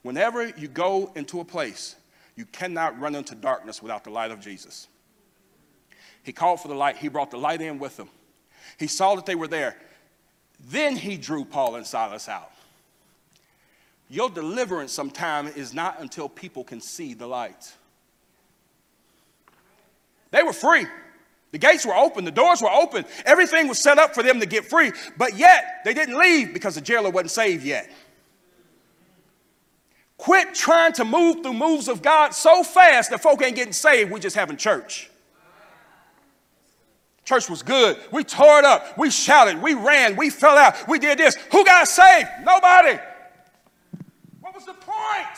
whenever 0.01 0.47
you 0.47 0.67
go 0.67 1.11
into 1.15 1.39
a 1.39 1.45
place, 1.45 1.95
you 2.35 2.45
cannot 2.45 2.99
run 2.99 3.15
into 3.15 3.35
darkness 3.35 3.81
without 3.81 4.03
the 4.03 4.09
light 4.09 4.31
of 4.31 4.39
Jesus. 4.39 4.87
He 6.29 6.33
called 6.33 6.61
for 6.61 6.67
the 6.67 6.75
light. 6.75 6.95
He 6.95 7.07
brought 7.07 7.31
the 7.31 7.39
light 7.39 7.59
in 7.59 7.79
with 7.79 7.99
him. 7.99 8.07
He 8.77 8.85
saw 8.85 9.15
that 9.15 9.25
they 9.25 9.33
were 9.33 9.47
there. 9.47 9.75
Then 10.67 10.95
he 10.95 11.17
drew 11.17 11.43
Paul 11.43 11.73
and 11.73 11.87
Silas 11.87 12.29
out. 12.29 12.51
Your 14.11 14.29
deliverance 14.29 14.91
sometime 14.91 15.47
is 15.47 15.73
not 15.73 15.99
until 15.99 16.29
people 16.29 16.63
can 16.63 16.81
see 16.81 17.15
the 17.15 17.25
light. 17.25 17.73
They 20.29 20.43
were 20.43 20.53
free. 20.53 20.85
The 21.51 21.57
gates 21.57 21.83
were 21.83 21.95
open, 21.95 22.25
the 22.25 22.31
doors 22.31 22.61
were 22.61 22.69
open, 22.69 23.05
everything 23.25 23.67
was 23.67 23.81
set 23.81 23.97
up 23.97 24.13
for 24.13 24.21
them 24.21 24.39
to 24.39 24.45
get 24.45 24.65
free, 24.65 24.91
but 25.17 25.35
yet 25.35 25.81
they 25.83 25.95
didn't 25.95 26.19
leave 26.19 26.53
because 26.53 26.75
the 26.75 26.81
jailer 26.81 27.09
wasn't 27.09 27.31
saved 27.31 27.65
yet. 27.65 27.89
Quit 30.19 30.53
trying 30.53 30.93
to 30.93 31.05
move 31.05 31.41
through 31.41 31.55
moves 31.55 31.87
of 31.87 32.03
God 32.03 32.35
so 32.35 32.61
fast 32.61 33.09
that 33.09 33.23
folk 33.23 33.41
ain't 33.41 33.55
getting 33.55 33.73
saved, 33.73 34.11
we 34.11 34.19
just 34.19 34.35
having 34.35 34.57
church. 34.57 35.09
Church 37.29 37.47
was 37.47 37.61
good. 37.61 37.95
We 38.11 38.23
tore 38.23 38.57
it 38.57 38.65
up. 38.65 38.97
We 38.97 39.11
shouted. 39.11 39.61
We 39.61 39.75
ran. 39.75 40.15
We 40.15 40.31
fell 40.31 40.57
out. 40.57 40.87
We 40.87 40.97
did 40.97 41.19
this. 41.19 41.35
Who 41.51 41.63
got 41.63 41.87
saved? 41.87 42.27
Nobody. 42.43 42.97
What 44.41 44.55
was 44.55 44.65
the 44.65 44.73
point? 44.73 45.37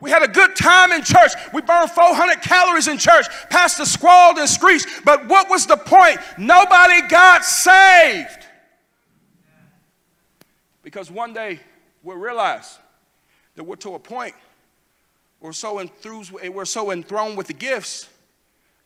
We 0.00 0.10
had 0.10 0.24
a 0.24 0.26
good 0.26 0.56
time 0.56 0.90
in 0.90 1.04
church. 1.04 1.30
We 1.54 1.62
burned 1.62 1.92
400 1.92 2.42
calories 2.42 2.88
in 2.88 2.98
church. 2.98 3.26
Pastor 3.50 3.84
squalled 3.84 4.38
and 4.38 4.48
screeched. 4.48 4.88
But 5.04 5.28
what 5.28 5.48
was 5.48 5.68
the 5.68 5.76
point? 5.76 6.18
Nobody 6.36 7.06
got 7.06 7.44
saved. 7.44 8.48
Because 10.82 11.08
one 11.08 11.32
day 11.32 11.60
we'll 12.02 12.16
realize 12.16 12.80
that 13.54 13.62
we're 13.62 13.76
to 13.76 13.94
a 13.94 14.00
point, 14.00 14.34
we're 15.38 15.52
so 15.52 15.78
enthused, 15.78 16.32
we're 16.32 16.64
so 16.64 16.90
enthroned 16.90 17.36
with 17.36 17.46
the 17.46 17.52
gifts 17.52 18.08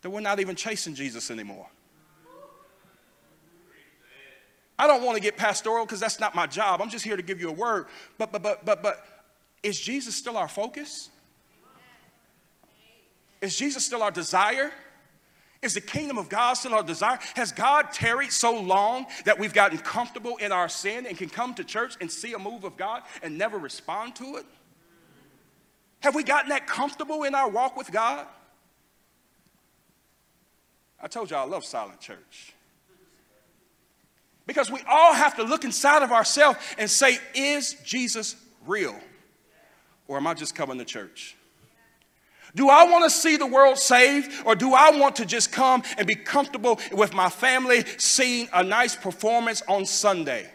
that 0.05 0.11
we're 0.11 0.21
not 0.21 0.39
even 0.39 0.55
chasing 0.55 0.95
Jesus 0.95 1.31
anymore. 1.31 1.67
I 4.79 4.87
don't 4.87 5.03
want 5.03 5.17
to 5.17 5.23
get 5.23 5.39
pastoral 5.39 5.87
because 5.87 5.99
that's 5.99 6.21
not 6.21 6.35
my 6.35 6.47
job. 6.47 6.83
I'm 6.83 6.91
just 6.91 7.07
here 7.07 7.17
to 7.17 7.23
give 7.23 7.41
you 7.41 7.49
a 7.49 7.53
word. 7.53 7.87
But 8.19 8.31
but 8.31 8.43
but 8.43 8.67
but 8.67 8.83
but 8.83 9.03
is 9.63 9.81
Jesus 9.81 10.15
still 10.15 10.37
our 10.37 10.49
focus? 10.49 11.09
Is 13.41 13.57
Jesus 13.57 13.87
still 13.87 14.03
our 14.03 14.11
desire? 14.11 14.73
Is 15.63 15.73
the 15.73 15.81
kingdom 15.81 16.19
of 16.19 16.29
God 16.29 16.53
still 16.53 16.75
our 16.75 16.83
desire? 16.83 17.19
Has 17.35 17.51
God 17.51 17.91
tarried 17.91 18.31
so 18.31 18.61
long 18.61 19.07
that 19.25 19.39
we've 19.39 19.55
gotten 19.55 19.79
comfortable 19.79 20.37
in 20.37 20.53
our 20.53 20.69
sin 20.69 21.07
and 21.07 21.17
can 21.17 21.31
come 21.31 21.55
to 21.55 21.65
church 21.65 21.97
and 22.03 22.13
see 22.13 22.35
a 22.35 22.39
move 22.39 22.65
of 22.65 22.77
God 22.77 23.05
and 23.23 23.39
never 23.39 23.57
respond 23.57 24.17
to 24.17 24.37
it? 24.37 24.45
Have 26.01 26.15
we 26.15 26.25
gotten 26.25 26.51
that 26.51 26.67
comfortable 26.67 27.23
in 27.23 27.35
our 27.35 27.49
walk 27.49 27.75
with 27.79 27.91
God? 27.91 28.27
I 31.01 31.09
told 31.09 31.31
you 31.31 31.37
I 31.37 31.45
love 31.45 31.65
silent 31.65 32.01
church. 32.01 32.55
Because 34.47 34.71
we 34.71 34.81
all 34.89 35.15
have 35.15 35.37
to 35.37 35.43
look 35.43 35.65
inside 35.65 36.03
of 36.03 36.13
ourselves 36.13 36.59
and 36.79 36.91
say, 36.91 37.19
is 37.35 37.75
Jesus 37.85 38.37
real? 38.67 38.99
Or 40.07 40.17
am 40.19 40.27
I 40.27 40.35
just 40.35 40.55
coming 40.55 40.79
to 40.79 40.85
church? 40.85 41.37
Do 42.55 42.69
I 42.69 42.85
want 42.85 43.05
to 43.05 43.11
see 43.11 43.37
the 43.37 43.47
world 43.47 43.79
saved, 43.79 44.31
or 44.47 44.55
do 44.55 44.75
I 44.75 44.97
want 44.97 45.17
to 45.17 45.27
just 45.27 45.51
come 45.51 45.83
and 45.99 46.07
be 46.07 46.15
comfortable 46.15 46.79
with 46.93 47.13
my 47.13 47.29
family 47.29 47.85
seeing 47.99 48.49
a 48.53 48.63
nice 48.63 48.95
performance 48.95 49.63
on 49.67 49.87
Sunday? 49.87 50.49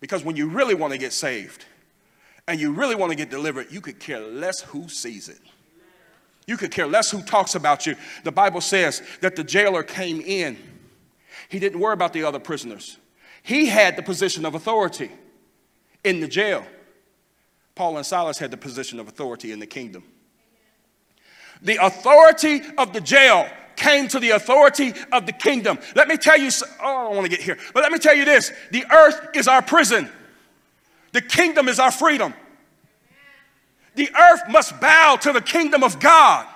Because 0.00 0.24
when 0.24 0.34
you 0.36 0.48
really 0.48 0.74
want 0.74 0.92
to 0.94 0.98
get 0.98 1.12
saved 1.12 1.66
and 2.48 2.58
you 2.58 2.72
really 2.72 2.94
want 2.94 3.10
to 3.10 3.16
get 3.16 3.30
delivered, 3.30 3.70
you 3.70 3.80
could 3.80 4.00
care 4.00 4.20
less 4.20 4.60
who 4.62 4.88
sees 4.88 5.28
it. 5.28 5.38
You 6.46 6.56
could 6.56 6.70
care 6.70 6.86
less 6.86 7.10
who 7.10 7.22
talks 7.22 7.54
about 7.54 7.86
you. 7.86 7.94
The 8.24 8.32
Bible 8.32 8.60
says 8.60 9.02
that 9.20 9.36
the 9.36 9.44
jailer 9.44 9.82
came 9.82 10.20
in, 10.20 10.58
he 11.48 11.58
didn't 11.58 11.80
worry 11.80 11.94
about 11.94 12.12
the 12.12 12.24
other 12.24 12.40
prisoners, 12.40 12.98
he 13.42 13.66
had 13.66 13.96
the 13.96 14.02
position 14.02 14.44
of 14.44 14.54
authority 14.54 15.10
in 16.04 16.20
the 16.20 16.28
jail. 16.28 16.64
Paul 17.74 17.96
and 17.96 18.04
Silas 18.04 18.38
had 18.38 18.50
the 18.50 18.56
position 18.56 19.00
of 19.00 19.08
authority 19.08 19.50
in 19.50 19.58
the 19.58 19.66
kingdom. 19.66 20.04
The 21.62 21.76
authority 21.76 22.60
of 22.76 22.92
the 22.92 23.00
jail 23.00 23.48
came 23.76 24.08
to 24.08 24.20
the 24.20 24.30
authority 24.30 24.92
of 25.10 25.26
the 25.26 25.32
kingdom. 25.32 25.78
Let 25.94 26.08
me 26.08 26.16
tell 26.16 26.38
you, 26.38 26.50
oh, 26.80 26.86
I 26.86 27.04
don't 27.04 27.16
want 27.16 27.24
to 27.24 27.30
get 27.30 27.40
here, 27.40 27.56
but 27.72 27.82
let 27.82 27.92
me 27.92 27.98
tell 27.98 28.14
you 28.14 28.24
this 28.24 28.52
the 28.70 28.84
earth 28.90 29.28
is 29.34 29.48
our 29.48 29.62
prison, 29.62 30.10
the 31.12 31.22
kingdom 31.22 31.68
is 31.68 31.78
our 31.78 31.92
freedom. 31.92 32.34
The 33.94 34.10
earth 34.14 34.42
must 34.48 34.80
bow 34.80 35.16
to 35.16 35.32
the 35.32 35.40
kingdom 35.40 35.82
of 35.82 36.00
God. 36.00 36.46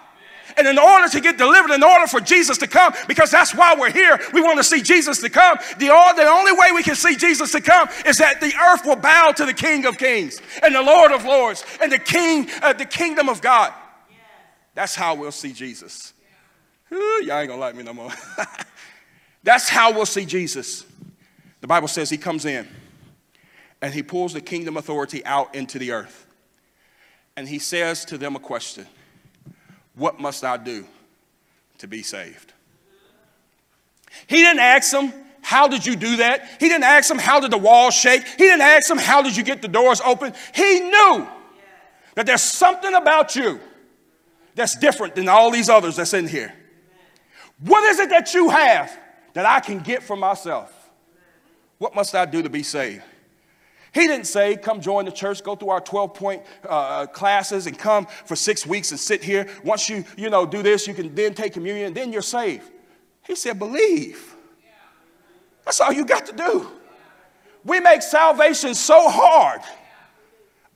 And 0.56 0.66
in 0.66 0.78
order 0.78 1.08
to 1.08 1.20
get 1.20 1.36
delivered, 1.36 1.70
in 1.70 1.82
order 1.82 2.06
for 2.06 2.20
Jesus 2.20 2.56
to 2.58 2.66
come, 2.66 2.94
because 3.08 3.30
that's 3.30 3.54
why 3.54 3.74
we're 3.74 3.90
here, 3.90 4.18
we 4.32 4.40
want 4.40 4.56
to 4.56 4.64
see 4.64 4.80
Jesus 4.80 5.20
to 5.20 5.28
come. 5.28 5.58
The, 5.78 5.86
the 5.86 6.26
only 6.26 6.52
way 6.52 6.72
we 6.72 6.82
can 6.82 6.94
see 6.94 7.14
Jesus 7.14 7.52
to 7.52 7.60
come 7.60 7.88
is 8.06 8.18
that 8.18 8.40
the 8.40 8.54
earth 8.56 8.86
will 8.86 8.96
bow 8.96 9.32
to 9.32 9.44
the 9.44 9.52
King 9.52 9.84
of 9.84 9.98
Kings 9.98 10.40
and 10.62 10.74
the 10.74 10.82
Lord 10.82 11.12
of 11.12 11.24
Lords 11.24 11.64
and 11.82 11.92
the 11.92 11.98
King, 11.98 12.48
uh, 12.62 12.72
the 12.72 12.86
kingdom 12.86 13.28
of 13.28 13.42
God. 13.42 13.72
That's 14.74 14.94
how 14.94 15.14
we'll 15.14 15.32
see 15.32 15.52
Jesus. 15.52 16.14
Ooh, 16.92 17.22
y'all 17.24 17.38
ain't 17.38 17.48
gonna 17.48 17.60
like 17.60 17.74
me 17.74 17.82
no 17.82 17.92
more. 17.92 18.10
That's 19.42 19.68
how 19.68 19.92
we'll 19.92 20.06
see 20.06 20.24
Jesus. 20.24 20.86
The 21.60 21.66
Bible 21.66 21.88
says 21.88 22.10
he 22.10 22.18
comes 22.18 22.44
in 22.44 22.66
and 23.82 23.92
he 23.92 24.02
pulls 24.02 24.32
the 24.32 24.40
kingdom 24.40 24.76
authority 24.76 25.24
out 25.24 25.54
into 25.54 25.78
the 25.78 25.92
earth. 25.92 26.25
And 27.36 27.48
he 27.48 27.58
says 27.58 28.04
to 28.06 28.18
them 28.18 28.36
a 28.36 28.40
question 28.40 28.86
What 29.94 30.18
must 30.18 30.44
I 30.44 30.56
do 30.56 30.86
to 31.78 31.86
be 31.86 32.02
saved? 32.02 32.52
He 34.26 34.36
didn't 34.36 34.60
ask 34.60 34.90
them, 34.90 35.12
How 35.42 35.68
did 35.68 35.84
you 35.84 35.96
do 35.96 36.16
that? 36.16 36.48
He 36.58 36.68
didn't 36.68 36.84
ask 36.84 37.08
them, 37.08 37.18
How 37.18 37.40
did 37.40 37.50
the 37.50 37.58
walls 37.58 37.94
shake? 37.94 38.26
He 38.26 38.44
didn't 38.44 38.62
ask 38.62 38.88
them, 38.88 38.98
How 38.98 39.22
did 39.22 39.36
you 39.36 39.42
get 39.42 39.62
the 39.62 39.68
doors 39.68 40.00
open? 40.00 40.32
He 40.54 40.80
knew 40.80 41.26
that 42.14 42.26
there's 42.26 42.42
something 42.42 42.94
about 42.94 43.36
you 43.36 43.60
that's 44.54 44.74
different 44.76 45.14
than 45.14 45.28
all 45.28 45.50
these 45.50 45.68
others 45.68 45.96
that's 45.96 46.14
in 46.14 46.26
here? 46.26 46.54
What 47.60 47.84
is 47.84 47.98
it 48.00 48.10
that 48.10 48.34
you 48.34 48.50
have 48.50 48.96
that 49.34 49.46
I 49.46 49.60
can 49.60 49.80
get 49.80 50.02
for 50.02 50.16
myself? 50.16 50.72
What 51.78 51.94
must 51.94 52.14
I 52.14 52.24
do 52.24 52.42
to 52.42 52.48
be 52.48 52.62
saved? 52.62 53.02
He 53.96 54.06
didn't 54.06 54.26
say, 54.26 54.56
come 54.56 54.82
join 54.82 55.06
the 55.06 55.10
church, 55.10 55.42
go 55.42 55.56
through 55.56 55.70
our 55.70 55.80
12 55.80 56.12
point 56.12 56.42
uh, 56.68 57.06
classes 57.06 57.66
and 57.66 57.78
come 57.78 58.06
for 58.26 58.36
six 58.36 58.66
weeks 58.66 58.90
and 58.90 59.00
sit 59.00 59.24
here. 59.24 59.48
Once 59.64 59.88
you, 59.88 60.04
you 60.18 60.28
know, 60.28 60.44
do 60.44 60.62
this, 60.62 60.86
you 60.86 60.92
can 60.92 61.14
then 61.14 61.32
take 61.32 61.54
communion, 61.54 61.94
then 61.94 62.12
you're 62.12 62.20
saved. 62.20 62.70
He 63.26 63.34
said, 63.34 63.58
believe. 63.58 64.36
That's 65.64 65.80
all 65.80 65.94
you 65.94 66.04
got 66.04 66.26
to 66.26 66.32
do. 66.34 66.70
We 67.64 67.80
make 67.80 68.02
salvation 68.02 68.74
so 68.74 69.08
hard. 69.08 69.62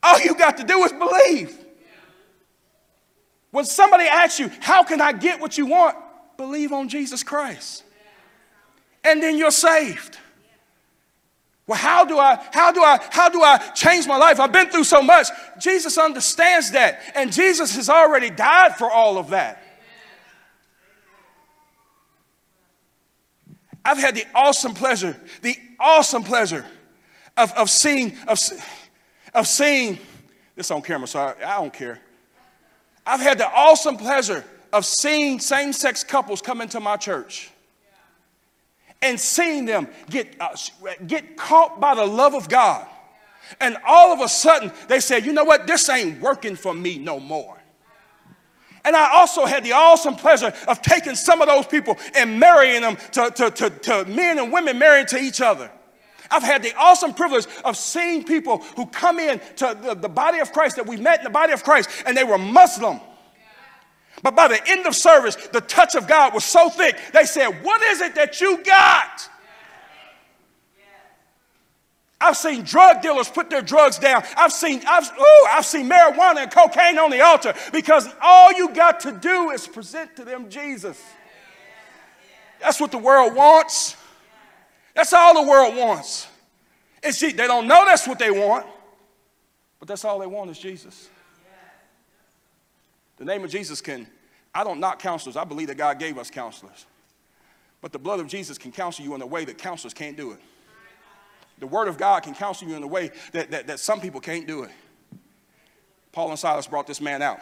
All 0.03 0.19
you 0.19 0.35
got 0.35 0.57
to 0.57 0.65
do 0.65 0.83
is 0.85 0.93
believe. 0.95 1.63
When 3.51 3.67
somebody 3.67 4.05
asks 4.05 4.41
you, 4.41 4.51
How 4.61 4.83
can 4.83 5.03
I 5.03 5.13
get 5.13 5.43
what 5.43 5.59
you 5.59 5.67
want? 5.67 5.99
Believe 6.39 6.73
on 6.73 6.89
Jesus 6.89 7.23
Christ. 7.23 7.85
And 9.05 9.23
then 9.23 9.37
you're 9.37 9.51
saved. 9.51 10.17
Well, 11.71 11.79
how 11.79 12.05
do 12.05 12.19
I, 12.19 12.37
how 12.51 12.73
do 12.73 12.83
I, 12.83 12.99
how 13.13 13.29
do 13.29 13.43
I 13.43 13.57
change 13.77 14.05
my 14.09 14.17
life? 14.17 14.41
I've 14.41 14.51
been 14.51 14.71
through 14.71 14.83
so 14.83 15.01
much. 15.01 15.29
Jesus 15.61 15.99
understands 15.99 16.73
that. 16.73 17.01
And 17.15 17.33
Jesus 17.33 17.77
has 17.77 17.89
already 17.89 18.29
died 18.29 18.75
for 18.75 18.91
all 18.91 19.19
of 19.19 19.31
that. 19.31 19.63
I've 23.85 23.99
had 23.99 24.17
the 24.17 24.25
awesome 24.35 24.75
pleasure, 24.75 25.17
the 25.43 25.57
awesome 25.79 26.25
pleasure 26.25 26.67
of, 27.37 27.53
of 27.53 27.71
seeing, 27.71 28.17
of, 28.27 28.41
of 29.33 29.47
seeing 29.47 30.01
this 30.57 30.73
on 30.73 30.83
camera, 30.83 31.07
so 31.07 31.21
I, 31.21 31.35
I 31.39 31.61
don't 31.61 31.73
care. 31.73 32.01
I've 33.07 33.21
had 33.21 33.39
the 33.39 33.47
awesome 33.49 33.97
pleasure 33.97 34.45
of 34.73 34.85
seeing 34.85 35.39
same 35.39 35.73
sex 35.73 36.03
couples 36.03 36.43
come 36.43 36.63
into 36.63 36.81
my 36.81 36.97
church 36.97 37.53
and 39.03 39.19
seeing 39.19 39.65
them 39.65 39.89
get, 40.09 40.37
uh, 40.41 40.55
get 41.07 41.37
caught 41.37 41.81
by 41.81 41.95
the 41.95 42.05
love 42.05 42.35
of 42.35 42.49
God. 42.49 42.87
And 43.61 43.77
all 43.87 44.13
of 44.13 44.21
a 44.21 44.29
sudden, 44.29 44.71
they 44.89 45.01
said, 45.01 45.25
you 45.25 45.33
know 45.33 45.45
what? 45.45 45.67
This 45.67 45.89
ain't 45.89 46.21
working 46.21 46.55
for 46.57 46.73
me 46.73 46.99
no 46.99 47.19
more. 47.19 47.57
And 48.85 48.97
I 48.97 49.19
also 49.19 49.45
had 49.45 49.65
the 49.65 49.73
awesome 49.73 50.17
pleasure 50.17 50.53
of 50.67 50.81
taking 50.81 51.15
some 51.15 51.43
of 51.43 51.49
those 51.49 51.67
people 51.67 51.99
and 52.15 52.41
marrying 52.41 52.83
them 52.83 52.97
to, 53.13 53.31
to, 53.31 53.51
to, 53.51 53.71
to 53.71 54.05
men 54.07 54.39
and 54.39 54.53
women 54.53 54.79
married 54.79 55.09
to 55.09 55.19
each 55.19 55.41
other. 55.41 55.71
I've 56.31 56.43
had 56.43 56.63
the 56.63 56.75
awesome 56.77 57.13
privilege 57.13 57.47
of 57.65 57.77
seeing 57.77 58.25
people 58.25 58.59
who 58.77 58.87
come 58.87 59.19
in 59.19 59.41
to 59.57 59.77
the, 59.83 59.95
the 59.95 60.09
body 60.09 60.39
of 60.39 60.53
Christ 60.53 60.77
that 60.77 60.87
we 60.87 60.97
met 60.97 61.19
in 61.19 61.25
the 61.25 61.31
body 61.31 61.53
of 61.53 61.65
Christ 61.65 61.91
and 62.07 62.17
they 62.17 62.25
were 62.25 62.39
Muslim. 62.39 63.01
But 64.23 64.37
by 64.37 64.49
the 64.49 64.61
end 64.69 64.87
of 64.87 64.95
service, 64.95 65.37
the 65.37 65.61
touch 65.61 65.95
of 65.95 66.07
God 66.07 66.35
was 66.35 66.45
so 66.45 66.69
thick, 66.69 66.99
they 67.13 67.25
said, 67.25 67.49
What 67.63 67.83
is 67.83 68.01
it 68.01 68.15
that 68.17 68.41
you 68.41 68.63
got? 68.63 69.29
I've 72.23 72.37
seen 72.37 72.65
drug 72.65 73.01
dealers 73.01 73.31
put 73.31 73.49
their 73.49 73.63
drugs 73.63 73.99
down. 73.99 74.23
I've 74.37 74.53
seen, 74.53 74.83
I've, 74.87 75.07
ooh, 75.19 75.47
I've 75.51 75.65
seen 75.65 75.89
marijuana 75.89 76.43
and 76.43 76.51
cocaine 76.51 76.99
on 76.99 77.11
the 77.11 77.23
altar 77.23 77.55
because 77.73 78.07
all 78.21 78.53
you 78.53 78.75
got 78.75 79.01
to 79.01 79.13
do 79.13 79.51
is 79.51 79.67
present 79.67 80.17
to 80.17 80.25
them 80.25 80.51
Jesus. 80.51 81.03
That's 82.61 82.79
what 82.79 82.91
the 82.91 82.99
world 82.99 83.35
wants. 83.35 83.97
That's 84.95 85.15
all 85.15 85.43
the 85.43 85.49
world 85.49 85.75
wants. 85.77 86.27
And 87.03 87.15
see, 87.15 87.33
they 87.33 87.47
don't 87.47 87.67
know 87.67 87.87
that's 87.87 88.07
what 88.07 88.19
they 88.19 88.31
want, 88.31 88.67
but 89.79 89.89
that's 89.89 90.05
all 90.05 90.19
they 90.19 90.27
want 90.27 90.51
is 90.51 90.59
Jesus. 90.59 91.09
The 93.21 93.27
name 93.27 93.45
of 93.45 93.51
Jesus 93.51 93.83
can 93.83 94.09
I 94.53 94.65
don't 94.65 94.81
knock 94.81 94.99
counselors. 94.99 95.37
I 95.37 95.45
believe 95.45 95.69
that 95.69 95.77
God 95.77 96.01
gave 96.01 96.19
us 96.19 96.29
counselors. 96.29 96.87
But 97.81 97.93
the 97.93 97.99
blood 97.99 98.19
of 98.19 98.27
Jesus 98.27 98.59
can 98.59 98.73
counsel 98.73 99.05
you 99.05 99.15
in 99.15 99.23
a 99.23 99.27
way 99.27 99.45
that 99.45 99.59
counselors 99.59 99.95
can't 99.95 100.17
do 100.17 100.33
it. 100.33 100.41
The 101.61 101.67
word 101.67 101.87
of 101.87 101.99
God 101.99 102.25
can 102.25 102.35
counsel 102.35 102.67
you 102.67 102.75
in 102.75 102.83
a 102.83 102.87
way 102.87 103.13
that, 103.33 103.51
that, 103.53 103.67
that 103.69 103.79
some 103.79 104.01
people 104.01 104.21
can't 104.21 104.49
do 104.49 104.65
it. 104.65 104.71
Paul 106.11 106.31
and 106.31 106.39
Silas 106.39 106.67
brought 106.67 106.87
this 106.87 107.01
man 107.01 107.23
out. 107.23 107.39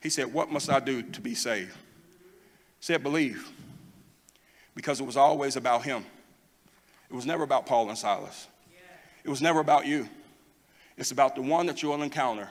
He 0.00 0.10
said, 0.10 0.32
What 0.32 0.52
must 0.52 0.70
I 0.70 0.80
do 0.80 1.02
to 1.02 1.20
be 1.20 1.34
saved? 1.34 1.72
He 1.72 2.84
said, 2.84 3.02
Believe. 3.02 3.50
Because 4.74 5.00
it 5.00 5.04
was 5.04 5.16
always 5.16 5.56
about 5.56 5.82
him. 5.82 6.04
It 7.10 7.14
was 7.14 7.26
never 7.26 7.42
about 7.42 7.64
Paul 7.64 7.88
and 7.88 7.98
Silas. 7.98 8.46
It 9.24 9.30
was 9.30 9.40
never 9.42 9.60
about 9.60 9.86
you. 9.86 10.08
It's 10.98 11.10
about 11.10 11.34
the 11.34 11.42
one 11.42 11.66
that 11.66 11.82
you'll 11.82 12.02
encounter, 12.02 12.50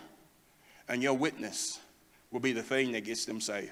and 0.89 1.03
your 1.03 1.13
witness 1.13 1.79
will 2.31 2.39
be 2.39 2.51
the 2.51 2.63
thing 2.63 2.91
that 2.91 3.05
gets 3.05 3.25
them 3.25 3.39
saved. 3.41 3.71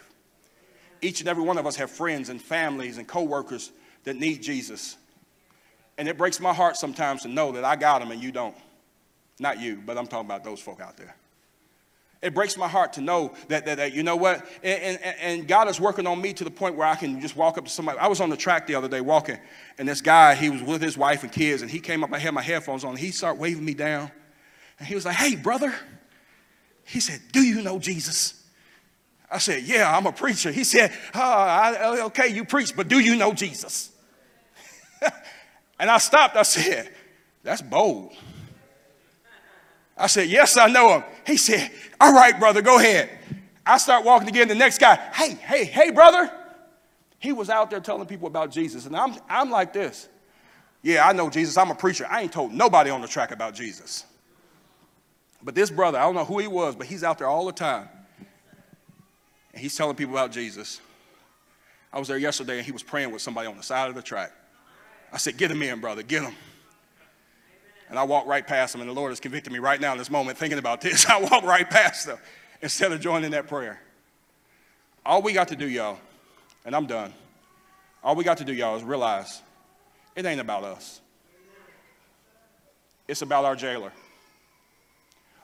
Each 1.02 1.20
and 1.20 1.30
every 1.30 1.44
one 1.44 1.58
of 1.58 1.66
us 1.66 1.76
have 1.76 1.92
friends 1.92 2.30
and 2.30 2.42
families 2.42 2.98
and 2.98 3.08
coworkers 3.08 3.72
that 4.06 4.16
need 4.16 4.42
Jesus. 4.42 4.98
And 5.98 6.08
it 6.08 6.18
breaks 6.18 6.40
my 6.40 6.54
heart 6.54 6.78
sometimes 6.78 7.24
to 7.24 7.28
know 7.28 7.52
that 7.54 7.66
I 7.66 7.76
got 7.76 8.00
them 8.00 8.12
and 8.12 8.22
you 8.22 8.32
don't. 8.32 8.56
Not 9.40 9.60
you, 9.60 9.82
but 9.86 9.98
I'm 9.98 10.08
talking 10.08 10.28
about 10.28 10.44
those 10.44 10.60
folk 10.60 10.80
out 10.80 10.98
there. 10.98 11.16
It 12.22 12.34
breaks 12.34 12.58
my 12.58 12.68
heart 12.68 12.94
to 12.94 13.02
know 13.02 13.34
that, 13.50 13.66
that, 13.66 13.78
that 13.78 13.94
you 13.94 14.02
know 14.02 14.16
what, 14.16 14.44
and, 14.64 15.00
and, 15.04 15.16
and, 15.20 15.48
God 15.48 15.68
is 15.68 15.80
working 15.80 16.08
on 16.08 16.20
me 16.20 16.34
to 16.34 16.44
the 16.44 16.50
point 16.50 16.76
where 16.76 16.88
I 16.88 16.96
can 16.96 17.22
just 17.22 17.36
walk 17.36 17.58
up 17.58 17.66
to 17.66 17.70
somebody. 17.70 18.00
I 18.00 18.08
was 18.08 18.20
on 18.20 18.30
the 18.30 18.38
track 18.38 18.66
the 18.66 18.74
other 18.74 18.88
day 18.88 19.02
walking, 19.02 19.38
and 19.78 19.88
this 19.88 20.02
guy, 20.02 20.34
he 20.34 20.50
was 20.50 20.64
with 20.64 20.82
his 20.82 20.98
wife 20.98 21.22
and 21.22 21.32
kids, 21.32 21.62
and 21.62 21.70
he 21.70 21.80
came 21.80 22.04
up, 22.04 22.12
I 22.12 22.18
had 22.18 22.34
my 22.34 22.42
headphones 22.42 22.84
on, 22.84 22.92
and 22.92 23.00
he 23.00 23.12
started 23.12 23.40
waving 23.40 23.64
me 23.64 23.76
down. 23.76 24.10
And 24.80 24.88
he 24.88 24.96
was 24.96 25.06
like, 25.06 25.16
hey, 25.18 25.36
brother. 25.36 25.74
He 26.84 27.00
said, 27.00 27.20
do 27.32 27.42
you 27.42 27.62
know 27.62 27.78
Jesus? 27.78 28.45
I 29.30 29.40
said, 29.40 29.64
yeah, 29.64 29.96
I'm 29.96 30.06
a 30.06 30.12
preacher. 30.12 30.52
He 30.52 30.64
said, 30.64 30.92
oh, 31.14 31.20
I, 31.20 32.02
okay, 32.06 32.28
you 32.28 32.46
preach, 32.46 32.76
but 32.76 32.88
do 32.88 33.00
you 33.00 33.16
know 33.16 33.34
Jesus? 33.34 33.92
and 35.80 35.90
I 35.90 35.98
stopped, 35.98 36.36
I 36.36 36.44
said, 36.44 36.92
that's 37.44 37.62
bold. 37.62 38.14
I 39.98 40.08
said, 40.08 40.30
Yes, 40.30 40.58
I 40.58 40.68
know 40.68 40.96
him. 40.96 41.04
He 41.26 41.38
said, 41.38 41.72
All 42.00 42.14
right, 42.14 42.38
brother, 42.38 42.62
go 42.62 42.80
ahead. 42.80 43.10
I 43.66 43.78
start 43.78 44.06
walking 44.06 44.28
again. 44.28 44.48
The 44.48 44.56
next 44.56 44.80
guy, 44.80 44.96
Hey, 45.14 45.36
hey, 45.36 45.66
hey, 45.66 45.92
brother. 45.92 46.32
He 47.20 47.32
was 47.32 47.50
out 47.50 47.72
there 47.72 47.80
telling 47.80 48.06
people 48.06 48.28
about 48.28 48.52
Jesus. 48.52 48.86
And 48.86 48.96
I'm, 48.96 49.16
I'm 49.30 49.50
like 49.50 49.74
this. 49.74 50.10
Yeah, 50.84 51.08
I 51.08 51.14
know 51.14 51.30
Jesus. 51.30 51.58
I'm 51.58 51.72
a 51.72 51.76
preacher. 51.76 52.06
I 52.08 52.22
ain't 52.22 52.32
told 52.32 52.54
nobody 52.54 52.92
on 52.92 53.02
the 53.02 53.08
track 53.08 53.32
about 53.32 53.56
Jesus. 53.56 54.06
But 55.42 55.56
this 55.56 55.72
brother, 55.72 55.98
I 55.98 56.04
don't 56.04 56.14
know 56.14 56.26
who 56.26 56.38
he 56.40 56.48
was, 56.48 56.76
but 56.76 56.86
he's 56.86 57.04
out 57.04 57.18
there 57.18 57.28
all 57.28 57.46
the 57.46 57.52
time. 57.52 57.88
And 59.56 59.62
he's 59.62 59.76
telling 59.76 59.96
people 59.96 60.14
about 60.14 60.32
Jesus. 60.32 60.82
I 61.92 61.98
was 61.98 62.10
there 62.10 62.18
yesterday 62.18 62.58
and 62.58 62.66
he 62.66 62.74
was 62.74 62.84
praying 62.84 63.12
with 63.12 63.22
somebody 63.22 63.48
on 63.48 63.56
the 63.56 63.64
side 63.64 63.90
of 63.90 63.96
the 63.96 64.02
track. 64.02 64.34
I 65.14 65.18
said, 65.18 65.38
Get 65.38 65.50
him 65.50 65.62
in, 65.64 65.80
brother, 65.80 66.04
get 66.04 66.24
him. 66.24 66.36
And 67.90 67.98
I 67.98 68.04
walked 68.04 68.28
right 68.28 68.46
past 68.46 68.76
him, 68.76 68.82
and 68.82 68.90
the 68.90 68.94
Lord 68.94 69.12
has 69.12 69.20
convicted 69.20 69.54
me 69.54 69.60
right 69.60 69.80
now 69.80 69.94
in 69.94 69.98
this 69.98 70.10
moment 70.10 70.38
thinking 70.38 70.60
about 70.60 70.82
this. 70.82 71.06
I 71.10 71.22
walk 71.22 71.44
right 71.44 71.70
past 71.70 72.06
them 72.06 72.18
instead 72.62 72.92
of 72.92 73.00
joining 73.00 73.32
that 73.32 73.48
prayer. 73.48 73.80
All 75.06 75.22
we 75.22 75.34
got 75.34 75.48
to 75.50 75.56
do, 75.56 75.70
y'all, 75.70 76.00
and 76.66 76.76
I'm 76.76 76.88
done. 76.88 77.14
All 78.04 78.16
we 78.16 78.24
got 78.24 78.40
to 78.40 78.44
do, 78.44 78.54
y'all, 78.54 78.76
is 78.76 78.84
realize 78.84 79.42
it 80.16 80.26
ain't 80.26 80.42
about 80.42 80.64
us. 80.64 81.00
It's 83.08 83.22
about 83.22 83.46
our 83.46 83.56
jailer. 83.56 83.94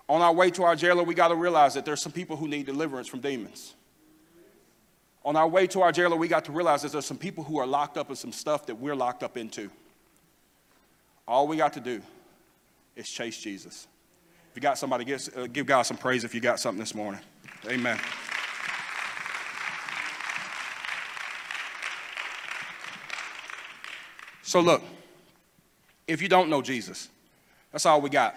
On 0.10 0.22
our 0.22 0.34
way 0.34 0.50
to 0.52 0.64
our 0.64 0.76
jailer, 0.76 1.04
we 1.04 1.14
got 1.14 1.30
to 1.30 1.36
realize 1.36 1.76
that 1.76 1.86
there's 1.86 2.02
some 2.02 2.12
people 2.12 2.36
who 2.36 2.48
need 2.48 2.66
deliverance 2.66 3.08
from 3.08 3.22
demons. 3.22 3.76
On 5.24 5.36
our 5.36 5.48
way 5.48 5.68
to 5.68 5.82
our 5.82 5.92
jailer, 5.92 6.16
we 6.16 6.28
got 6.28 6.46
to 6.46 6.52
realize 6.52 6.82
that 6.82 6.92
there's 6.92 7.06
some 7.06 7.18
people 7.18 7.44
who 7.44 7.60
are 7.60 7.68
locked 7.68 7.98
up 7.98 8.10
in 8.10 8.16
some 8.16 8.32
stuff 8.32 8.66
that 8.66 8.76
we're 8.76 8.96
locked 8.96 9.22
up 9.22 9.38
into. 9.38 9.70
All 11.28 11.48
we 11.48 11.58
got 11.58 11.74
to 11.74 11.80
do 11.80 12.02
is 12.96 13.10
chase 13.10 13.40
Jesus. 13.40 13.88
If 14.50 14.56
you 14.56 14.62
got 14.62 14.78
somebody, 14.78 15.06
give, 15.06 15.30
uh, 15.36 15.48
give 15.48 15.66
God 15.66 15.84
some 15.84 15.98
praise 15.98 16.24
if 16.24 16.34
you 16.34 16.42
got 16.42 16.60
something 16.60 16.80
this 16.80 16.96
morning. 16.96 17.22
Amen. 17.68 18.00
So, 24.42 24.60
look, 24.60 24.84
if 26.08 26.22
you 26.22 26.28
don't 26.28 26.50
know 26.50 26.62
Jesus, 26.62 27.08
that's 27.72 27.86
all 27.86 28.02
we 28.02 28.10
got. 28.10 28.36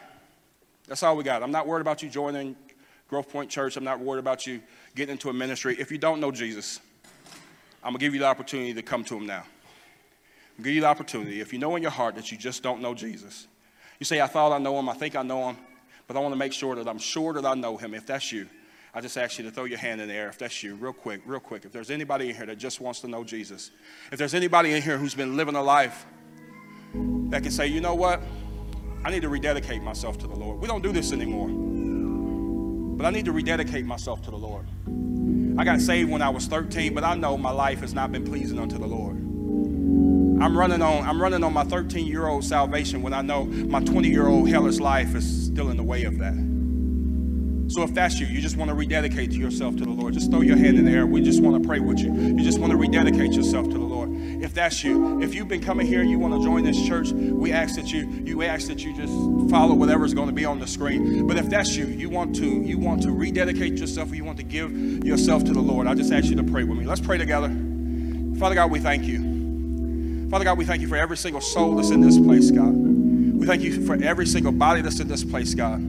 That's 0.87 1.03
all 1.03 1.17
we 1.17 1.25
got. 1.25 1.43
I'm 1.43 1.51
not 1.51 1.67
worried 1.67 1.81
about 1.81 2.03
you 2.03 2.11
joining 2.11 2.55
Growth 3.15 3.29
Point 3.31 3.49
Church. 3.49 3.77
I'm 3.77 3.85
not 3.85 4.01
worried 4.01 4.19
about 4.19 4.45
you 4.45 4.61
getting 4.97 5.13
into 5.13 5.31
a 5.31 5.33
ministry. 5.33 5.77
If 5.79 5.93
you 5.93 5.99
don't 5.99 6.19
know 6.19 6.33
Jesus, 6.33 6.81
I'm 7.81 7.93
going 7.93 8.01
to 8.01 8.01
give 8.01 8.13
you 8.13 8.19
the 8.19 8.27
opportunity 8.27 8.75
to 8.75 8.83
come 8.83 9.05
to 9.05 9.17
him 9.17 9.25
now. 9.25 9.45
I'll 10.59 10.65
give 10.65 10.75
you 10.75 10.81
the 10.81 10.89
opportunity. 10.89 11.41
If 11.41 11.53
you 11.53 11.61
know 11.61 11.77
in 11.77 11.83
your 11.83 11.93
heart 11.93 12.17
that 12.17 12.33
you 12.33 12.37
just 12.37 12.65
don't 12.65 12.83
know 12.83 12.93
Jesus, 12.93 13.47
you 14.01 14.05
say, 14.05 14.21
I 14.21 14.27
thought 14.27 14.51
I 14.51 14.59
know 14.59 14.77
him, 14.81 14.89
I 14.89 14.95
think 14.95 15.15
I 15.15 15.23
know 15.23 15.51
him, 15.51 15.59
but 16.09 16.17
I 16.17 16.19
want 16.19 16.33
to 16.33 16.37
make 16.37 16.53
sure 16.53 16.75
that 16.75 16.89
I'm 16.89 16.99
sure 16.99 17.33
that 17.35 17.47
I 17.47 17.55
know 17.55 17.77
him. 17.77 17.95
If 17.95 18.05
that's 18.05 18.33
you, 18.33 18.49
I 18.93 19.01
just 19.01 19.17
ask 19.17 19.39
you 19.39 19.45
to 19.45 19.53
throw 19.53 19.63
your 19.63 19.79
hand 19.79 20.01
in 20.01 20.09
the 20.09 20.15
air 20.15 20.29
if 20.29 20.37
that's 20.37 20.65
you, 20.65 20.75
real 20.75 20.93
quick, 20.93 21.21
real 21.25 21.39
quick. 21.39 21.65
If 21.65 21.71
there's 21.71 21.93
anybody 21.93 22.31
in 22.31 22.35
here 22.35 22.47
that 22.47 22.59
just 22.59 22.81
wants 22.81 22.99
to 23.03 23.07
know 23.07 23.23
Jesus, 23.23 23.71
if 24.11 24.19
there's 24.19 24.35
anybody 24.35 24.73
in 24.73 24.83
here 24.83 24.99
who's 24.99 25.15
been 25.15 25.37
living 25.37 25.55
a 25.55 25.63
life 25.63 26.05
that 27.29 27.45
can 27.45 27.53
say, 27.53 27.69
you 27.69 27.81
know 27.81 27.95
what, 27.95 28.21
I 29.05 29.11
need 29.13 29.23
to 29.23 29.29
rededicate 29.29 29.85
myself 29.85 30.19
to 30.19 30.27
the 30.27 30.35
Lord. 30.35 30.59
We 30.61 30.67
don't 30.67 30.83
do 30.83 30.91
this 30.91 31.13
anymore, 31.13 31.74
but 32.97 33.07
I 33.07 33.11
need 33.11 33.25
to 33.27 33.33
rededicate 33.33 33.85
myself 33.85 34.23
to 34.23 34.31
the 34.31 34.37
Lord. 34.37 34.67
I 35.59 35.65
got 35.65 35.81
saved 35.81 36.11
when 36.11 36.23
I 36.23 36.31
was 36.31 36.47
13, 36.47 36.95
but 36.95 37.05
I 37.05 37.15
know 37.15 37.37
my 37.37 37.51
life 37.51 37.81
has 37.81 37.95
not 37.95 38.11
been 38.11 38.25
pleasing 38.25 38.59
unto 38.59 38.79
the 38.79 38.87
Lord. 38.87 39.17
I'm 40.43 40.59
running 40.59 40.83
on 40.83 41.05
I'm 41.05 41.23
running 41.23 41.45
on 41.45 41.53
my 41.53 41.65
13 41.65 42.07
year 42.07 42.27
old 42.27 42.45
salvation 42.45 43.03
when 43.03 43.15
I 43.15 43.23
know 43.23 43.45
my 43.45 43.83
20 43.83 44.09
year 44.09 44.27
old 44.27 44.49
hellish 44.49 44.81
life 44.81 45.15
is 45.15 45.47
still 45.47 45.71
in 45.71 45.77
the 45.77 45.83
way 45.83 46.05
of 46.05 46.19
that. 46.19 46.35
So 47.69 47.83
if 47.83 47.95
that's 47.95 48.21
you, 48.21 48.27
you 48.27 48.41
just 48.41 48.57
want 48.57 48.69
to 48.69 48.75
rededicate 48.75 49.33
yourself 49.33 49.77
to 49.77 49.85
the 49.85 49.91
Lord. 49.91 50.15
Just 50.15 50.31
throw 50.31 50.43
your 50.43 50.57
hand 50.57 50.79
in 50.79 50.85
the 50.85 50.91
air. 50.91 51.07
We 51.07 51.23
just 51.23 51.43
want 51.43 51.63
to 51.63 51.67
pray 51.67 51.81
with 51.81 51.99
you. 51.99 52.13
You 52.13 52.43
just 52.43 52.59
want 52.59 52.73
to 52.73 52.77
rededicate 52.77 53.33
yourself 53.33 53.67
to 53.69 53.73
the 53.73 53.79
Lord. 53.79 54.04
If 54.45 54.53
that's 54.53 54.85
you, 54.85 55.23
if 55.23 55.35
you've 55.35 55.49
been 55.49 55.63
coming 55.63 55.87
here 55.87 56.03
and 56.03 56.11
you 56.11 56.19
want 56.19 56.35
to 56.35 56.45
join 56.45 56.65
this 56.65 56.87
church, 56.87 57.13
we 57.13 57.51
ask 57.51 57.77
that 57.77 57.91
you 57.91 58.07
you 58.27 58.43
ask 58.43 58.67
that 58.69 58.85
you 58.85 58.95
just 58.95 59.51
follow 59.51 59.75
whatever's 59.75 60.13
going 60.13 60.27
to 60.27 60.35
be 60.35 60.45
on 60.45 60.59
the 60.59 60.67
screen. 60.67 61.27
But 61.27 61.39
if 61.39 61.49
that's 61.49 61.75
you, 61.75 61.87
you 61.87 62.11
want 62.11 62.37
to 62.37 62.47
you 62.47 62.77
want 62.77 63.03
to 63.05 63.11
rededicate 63.11 63.79
yourself 63.79 64.13
or 64.13 64.17
you 64.17 64.25
want 64.25 64.37
to 64.37 64.45
give 64.45 64.71
yourself 65.03 65.45
to 65.45 65.55
the 65.55 65.63
Lord, 65.63 65.87
I 65.87 65.95
just 65.95 66.13
ask 66.13 66.27
you 66.27 66.37
to 66.37 66.43
pray 66.43 66.63
with 66.63 66.79
me. 66.79 66.85
Let's 66.85 67.01
pray 67.01 67.17
together. 67.17 67.49
Father 68.39 68.55
God, 68.55 68.71
we 68.71 68.81
thank 68.81 69.05
you. 69.05 70.29
Father 70.29 70.45
God, 70.45 70.59
we 70.59 70.67
thank 70.67 70.83
you 70.83 70.89
for 70.89 70.97
every 70.97 71.17
single 71.17 71.41
soul 71.41 71.77
that's 71.77 71.89
in 71.89 72.03
this 72.03 72.19
place, 72.19 72.51
God. 72.51 72.75
We 72.75 73.47
thank 73.47 73.63
you 73.63 73.87
for 73.87 73.95
every 73.95 74.27
single 74.27 74.53
body 74.53 74.83
that's 74.83 75.01
in 75.01 75.09
this 75.09 75.25
place, 75.25 75.55
God. 75.55 75.81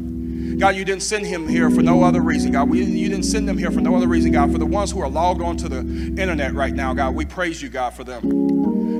God, 0.57 0.75
you 0.75 0.85
didn't 0.85 1.03
send 1.03 1.25
him 1.25 1.47
here 1.47 1.69
for 1.69 1.81
no 1.81 2.03
other 2.03 2.21
reason, 2.21 2.51
God. 2.51 2.69
We, 2.69 2.83
you 2.83 3.09
didn't 3.09 3.25
send 3.25 3.47
them 3.47 3.57
here 3.57 3.71
for 3.71 3.81
no 3.81 3.95
other 3.95 4.07
reason, 4.07 4.31
God. 4.31 4.51
For 4.51 4.57
the 4.57 4.65
ones 4.65 4.91
who 4.91 5.01
are 5.01 5.09
logged 5.09 5.41
onto 5.41 5.67
the 5.67 5.79
internet 5.79 6.53
right 6.53 6.73
now, 6.73 6.93
God, 6.93 7.15
we 7.15 7.25
praise 7.25 7.61
you, 7.61 7.69
God, 7.69 7.93
for 7.93 8.03
them. 8.03 8.23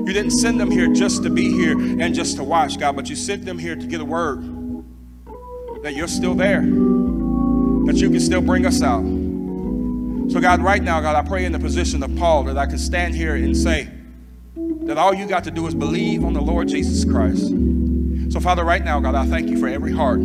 You 0.06 0.12
didn't 0.12 0.32
send 0.32 0.60
them 0.60 0.70
here 0.70 0.92
just 0.92 1.22
to 1.22 1.30
be 1.30 1.50
here 1.52 1.72
and 1.72 2.14
just 2.14 2.36
to 2.36 2.44
watch, 2.44 2.78
God, 2.78 2.94
but 2.94 3.08
you 3.08 3.16
sent 3.16 3.44
them 3.44 3.58
here 3.58 3.74
to 3.74 3.86
get 3.86 4.00
a 4.00 4.04
word 4.04 4.42
that 5.82 5.94
you're 5.94 6.08
still 6.08 6.34
there, 6.34 6.60
that 6.62 7.94
you 7.96 8.10
can 8.10 8.20
still 8.20 8.40
bring 8.40 8.66
us 8.66 8.82
out. 8.82 9.02
So, 10.32 10.40
God, 10.40 10.60
right 10.60 10.82
now, 10.82 11.00
God, 11.00 11.16
I 11.16 11.26
pray 11.26 11.44
in 11.44 11.52
the 11.52 11.58
position 11.58 12.02
of 12.02 12.14
Paul 12.16 12.44
that 12.44 12.58
I 12.58 12.66
can 12.66 12.78
stand 12.78 13.14
here 13.14 13.34
and 13.36 13.56
say, 13.56 13.88
that 14.86 14.98
all 14.98 15.12
you 15.12 15.26
got 15.26 15.44
to 15.44 15.50
do 15.50 15.66
is 15.66 15.74
believe 15.74 16.24
on 16.24 16.32
the 16.32 16.40
Lord 16.40 16.68
Jesus 16.68 17.04
Christ. 17.04 17.48
So, 18.32 18.40
Father, 18.40 18.64
right 18.64 18.84
now, 18.84 19.00
God, 19.00 19.14
I 19.14 19.26
thank 19.26 19.48
you 19.48 19.58
for 19.58 19.68
every 19.68 19.92
heart. 19.92 20.20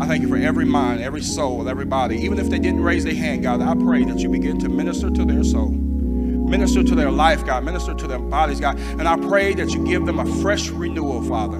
I 0.00 0.06
thank 0.06 0.22
you 0.22 0.28
for 0.28 0.36
every 0.36 0.64
mind, 0.64 1.00
every 1.00 1.22
soul, 1.22 1.68
everybody. 1.68 2.16
Even 2.18 2.38
if 2.38 2.48
they 2.48 2.58
didn't 2.60 2.82
raise 2.82 3.02
their 3.02 3.14
hand, 3.14 3.42
God, 3.42 3.60
I 3.60 3.74
pray 3.74 4.04
that 4.04 4.20
you 4.20 4.28
begin 4.28 4.58
to 4.60 4.68
minister 4.68 5.10
to 5.10 5.24
their 5.24 5.42
soul, 5.42 5.70
minister 5.70 6.84
to 6.84 6.94
their 6.94 7.10
life, 7.10 7.44
God, 7.44 7.64
minister 7.64 7.94
to 7.94 8.06
their 8.06 8.20
bodies, 8.20 8.60
God. 8.60 8.78
And 8.78 9.08
I 9.08 9.16
pray 9.16 9.54
that 9.54 9.70
you 9.70 9.84
give 9.84 10.06
them 10.06 10.20
a 10.20 10.40
fresh 10.40 10.68
renewal, 10.68 11.22
Father. 11.24 11.58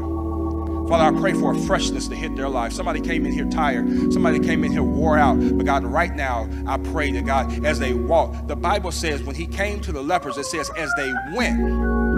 Father, 0.88 1.16
I 1.16 1.20
pray 1.20 1.35
for 1.35 1.53
a 1.53 1.59
freshness 1.59 2.07
to 2.09 2.14
hit 2.14 2.35
their 2.37 2.48
life. 2.48 2.72
Somebody 2.72 3.01
came 3.01 3.27
in 3.27 3.33
here 3.33 3.44
tired. 3.51 4.12
Somebody 4.12 4.38
came 4.38 4.64
in 4.64 4.72
here 4.72 4.83
wore 4.85 5.18
out. 5.18 5.38
But 5.38 5.66
God, 5.66 5.85
right 5.85 6.14
now, 6.14 6.48
I 6.66 6.79
pray 6.79 7.11
that 7.11 7.27
God, 7.27 7.66
as 7.66 7.79
they 7.79 7.92
walk, 7.92 8.46
the 8.46 8.57
Bible 8.57 8.92
says 8.92 9.22
when 9.22 9.35
he 9.35 9.46
came 9.46 9.81
to 9.83 9.92
the 9.92 10.03
lepers, 10.03 10.38
it 10.38 10.46
says, 10.46 10.70
as 10.79 10.90
they 10.96 11.12
went, 11.35 11.59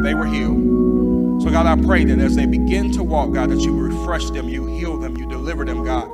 they 0.05 0.15
were 0.15 0.27
healed. 0.27 0.70
So, 1.43 1.51
God, 1.51 1.67
I 1.67 1.81
pray 1.83 2.05
that 2.05 2.19
as 2.19 2.37
they 2.37 2.47
begin 2.47 2.93
to 2.93 3.03
walk, 3.03 3.33
God, 3.33 3.51
that 3.51 3.61
you 3.61 3.77
refresh 3.77 4.31
them, 4.31 4.49
you 4.49 4.67
heal 4.67 4.99
them, 4.99 5.17
you 5.17 5.29
deliver 5.29 5.65
them, 5.65 5.85
God. 5.85 6.11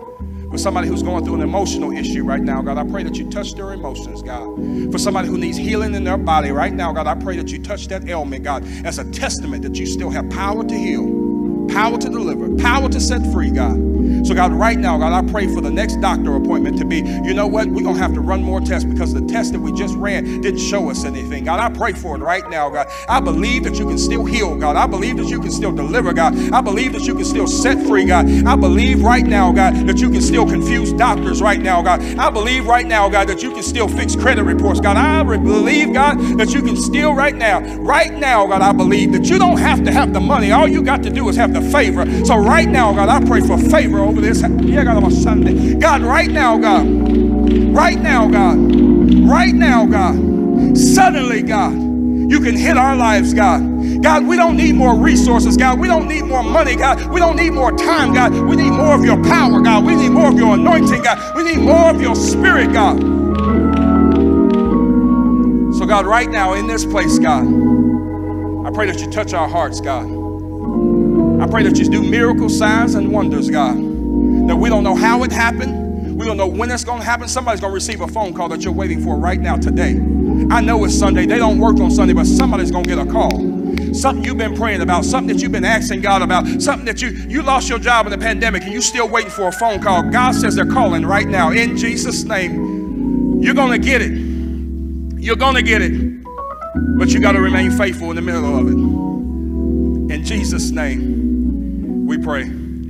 For 0.50 0.58
somebody 0.58 0.88
who's 0.88 1.02
going 1.02 1.24
through 1.24 1.34
an 1.34 1.40
emotional 1.42 1.90
issue 1.90 2.22
right 2.22 2.40
now, 2.40 2.62
God, 2.62 2.78
I 2.78 2.84
pray 2.88 3.02
that 3.02 3.16
you 3.16 3.28
touch 3.28 3.54
their 3.54 3.72
emotions, 3.72 4.22
God. 4.22 4.92
For 4.92 4.98
somebody 4.98 5.28
who 5.28 5.36
needs 5.36 5.56
healing 5.56 5.94
in 5.94 6.04
their 6.04 6.16
body 6.16 6.50
right 6.52 6.72
now, 6.72 6.92
God, 6.92 7.06
I 7.06 7.16
pray 7.16 7.36
that 7.36 7.48
you 7.50 7.62
touch 7.62 7.88
that 7.88 8.08
ailment, 8.08 8.44
God, 8.44 8.64
as 8.84 8.98
a 8.98 9.10
testament 9.10 9.62
that 9.64 9.76
you 9.76 9.86
still 9.86 10.10
have 10.10 10.30
power 10.30 10.64
to 10.64 10.74
heal 10.74 11.26
power 11.68 11.98
to 11.98 12.08
deliver, 12.08 12.54
power 12.56 12.88
to 12.88 13.00
set 13.00 13.20
free, 13.32 13.50
God. 13.50 13.76
So, 14.24 14.34
God, 14.34 14.52
right 14.52 14.78
now, 14.78 14.98
God, 14.98 15.12
I 15.12 15.30
pray 15.30 15.46
for 15.52 15.60
the 15.60 15.70
next 15.70 15.96
doctor 15.96 16.34
appointment 16.36 16.78
to 16.78 16.84
be, 16.84 16.98
you 16.98 17.34
know 17.34 17.46
what? 17.46 17.68
We're 17.68 17.82
going 17.82 17.96
to 17.96 18.02
have 18.02 18.14
to 18.14 18.20
run 18.20 18.42
more 18.42 18.60
tests 18.60 18.88
because 18.88 19.12
the 19.12 19.22
test 19.22 19.52
that 19.52 19.60
we 19.60 19.72
just 19.72 19.94
ran 19.96 20.40
didn't 20.40 20.60
show 20.60 20.90
us 20.90 21.04
anything. 21.04 21.44
God, 21.44 21.60
I 21.60 21.74
pray 21.76 21.92
for 21.92 22.16
it 22.16 22.20
right 22.20 22.48
now, 22.48 22.68
God. 22.70 22.88
I 23.08 23.20
believe 23.20 23.64
that 23.64 23.78
you 23.78 23.86
can 23.86 23.98
still 23.98 24.24
heal, 24.24 24.56
God. 24.56 24.76
I 24.76 24.86
believe 24.86 25.16
that 25.18 25.26
you 25.26 25.40
can 25.40 25.50
still 25.50 25.72
deliver, 25.72 26.12
God. 26.12 26.36
I 26.52 26.60
believe 26.60 26.92
that 26.92 27.02
you 27.02 27.14
can 27.14 27.24
still 27.24 27.46
set 27.46 27.78
free, 27.86 28.04
God. 28.04 28.26
I 28.46 28.56
believe 28.56 29.02
right 29.02 29.24
now, 29.24 29.52
God, 29.52 29.74
that 29.86 29.98
you 29.98 30.10
can 30.10 30.22
still 30.22 30.46
confuse 30.46 30.92
doctors 30.92 31.42
right 31.42 31.60
now, 31.60 31.82
God. 31.82 32.02
I 32.18 32.30
believe 32.30 32.66
right 32.66 32.86
now, 32.86 33.08
God, 33.08 33.28
that 33.28 33.42
you 33.42 33.52
can 33.52 33.62
still 33.62 33.88
fix 33.88 34.16
credit 34.16 34.44
reports, 34.44 34.80
God. 34.80 34.96
I 34.96 35.22
believe, 35.22 35.92
God, 35.92 36.18
that 36.38 36.52
you 36.52 36.62
can 36.62 36.76
still 36.76 37.14
right 37.14 37.34
now, 37.34 37.60
right 37.76 38.12
now, 38.12 38.46
God, 38.46 38.62
I 38.62 38.72
believe 38.72 39.12
that 39.12 39.24
you 39.24 39.38
don't 39.38 39.58
have 39.58 39.84
to 39.84 39.92
have 39.92 40.12
the 40.12 40.20
money. 40.20 40.52
All 40.52 40.68
you 40.68 40.82
got 40.82 41.02
to 41.02 41.10
do 41.10 41.28
is 41.28 41.36
have 41.36 41.52
the 41.52 41.60
favor. 41.60 42.04
So 42.24 42.36
right 42.36 42.68
now, 42.68 42.92
God, 42.92 43.08
I 43.08 43.24
pray 43.26 43.40
for 43.40 43.58
favor 43.58 43.95
over 44.00 44.20
this. 44.20 44.42
Yeah, 44.42 44.84
God, 44.84 45.02
on 45.02 45.10
Sunday. 45.10 45.74
God, 45.74 46.02
right 46.02 46.30
now, 46.30 46.58
God. 46.58 46.86
Right 47.74 47.98
now, 47.98 48.28
God. 48.28 48.56
Right 49.28 49.54
now, 49.54 49.86
God. 49.86 50.14
Suddenly, 50.76 51.42
God, 51.42 51.74
you 51.74 52.40
can 52.40 52.56
hit 52.56 52.76
our 52.76 52.96
lives, 52.96 53.34
God. 53.34 54.02
God, 54.02 54.26
we 54.26 54.36
don't 54.36 54.56
need 54.56 54.74
more 54.74 54.96
resources, 54.96 55.56
God. 55.56 55.78
We 55.78 55.86
don't 55.86 56.08
need 56.08 56.24
more 56.24 56.42
money, 56.42 56.76
God. 56.76 57.06
We 57.12 57.20
don't 57.20 57.36
need 57.36 57.50
more 57.50 57.72
time, 57.76 58.14
God. 58.14 58.32
We 58.32 58.56
need 58.56 58.70
more 58.70 58.94
of 58.94 59.04
your 59.04 59.22
power, 59.24 59.60
God. 59.60 59.84
We 59.84 59.94
need 59.94 60.10
more 60.10 60.28
of 60.28 60.38
your 60.38 60.54
anointing, 60.54 61.02
God. 61.02 61.36
We 61.36 61.44
need 61.44 61.58
more 61.58 61.90
of 61.90 62.00
your 62.00 62.14
spirit, 62.14 62.72
God. 62.72 63.00
So, 65.74 65.84
God, 65.86 66.06
right 66.06 66.30
now 66.30 66.54
in 66.54 66.66
this 66.66 66.84
place, 66.84 67.18
God, 67.18 67.44
I 68.66 68.70
pray 68.70 68.86
that 68.86 68.98
you 69.00 69.10
touch 69.10 69.34
our 69.34 69.48
hearts, 69.48 69.80
God. 69.80 70.15
I 71.46 71.48
pray 71.48 71.62
that 71.62 71.78
you 71.78 71.88
do 71.88 72.02
miracle 72.02 72.48
signs 72.48 72.96
and 72.96 73.12
wonders, 73.12 73.48
God. 73.48 73.76
That 74.48 74.56
we 74.56 74.68
don't 74.68 74.82
know 74.82 74.96
how 74.96 75.22
it 75.22 75.30
happened. 75.30 76.18
We 76.18 76.26
don't 76.26 76.36
know 76.36 76.48
when 76.48 76.72
it's 76.72 76.82
going 76.82 76.98
to 76.98 77.04
happen. 77.04 77.28
Somebody's 77.28 77.60
going 77.60 77.70
to 77.70 77.74
receive 77.74 78.00
a 78.00 78.08
phone 78.08 78.34
call 78.34 78.48
that 78.48 78.64
you're 78.64 78.72
waiting 78.72 79.00
for 79.00 79.16
right 79.16 79.38
now 79.38 79.54
today. 79.54 79.90
I 80.50 80.60
know 80.60 80.84
it's 80.84 80.98
Sunday. 80.98 81.24
They 81.24 81.38
don't 81.38 81.60
work 81.60 81.78
on 81.78 81.92
Sunday, 81.92 82.14
but 82.14 82.26
somebody's 82.26 82.72
going 82.72 82.82
to 82.82 82.96
get 82.96 82.98
a 82.98 83.08
call. 83.08 83.30
Something 83.94 84.24
you've 84.24 84.38
been 84.38 84.56
praying 84.56 84.80
about, 84.80 85.04
something 85.04 85.36
that 85.36 85.40
you've 85.40 85.52
been 85.52 85.64
asking 85.64 86.00
God 86.00 86.20
about, 86.20 86.48
something 86.60 86.84
that 86.86 87.00
you 87.00 87.10
you 87.10 87.42
lost 87.42 87.68
your 87.68 87.78
job 87.78 88.06
in 88.06 88.10
the 88.10 88.18
pandemic 88.18 88.64
and 88.64 88.72
you're 88.72 88.82
still 88.82 89.08
waiting 89.08 89.30
for 89.30 89.46
a 89.46 89.52
phone 89.52 89.80
call. 89.80 90.02
God 90.02 90.34
says 90.34 90.56
they're 90.56 90.66
calling 90.66 91.06
right 91.06 91.28
now 91.28 91.52
in 91.52 91.76
Jesus' 91.76 92.24
name. 92.24 93.40
You're 93.40 93.54
going 93.54 93.70
to 93.70 93.78
get 93.78 94.02
it. 94.02 94.10
You're 95.22 95.36
going 95.36 95.54
to 95.54 95.62
get 95.62 95.80
it. 95.80 96.24
But 96.98 97.10
you 97.10 97.20
got 97.20 97.32
to 97.32 97.40
remain 97.40 97.70
faithful 97.70 98.10
in 98.10 98.16
the 98.16 98.22
middle 98.22 98.58
of 98.58 98.66
it. 98.66 100.12
In 100.12 100.24
Jesus' 100.24 100.70
name, 100.70 101.25
we 102.06 102.18
pray. 102.18 102.44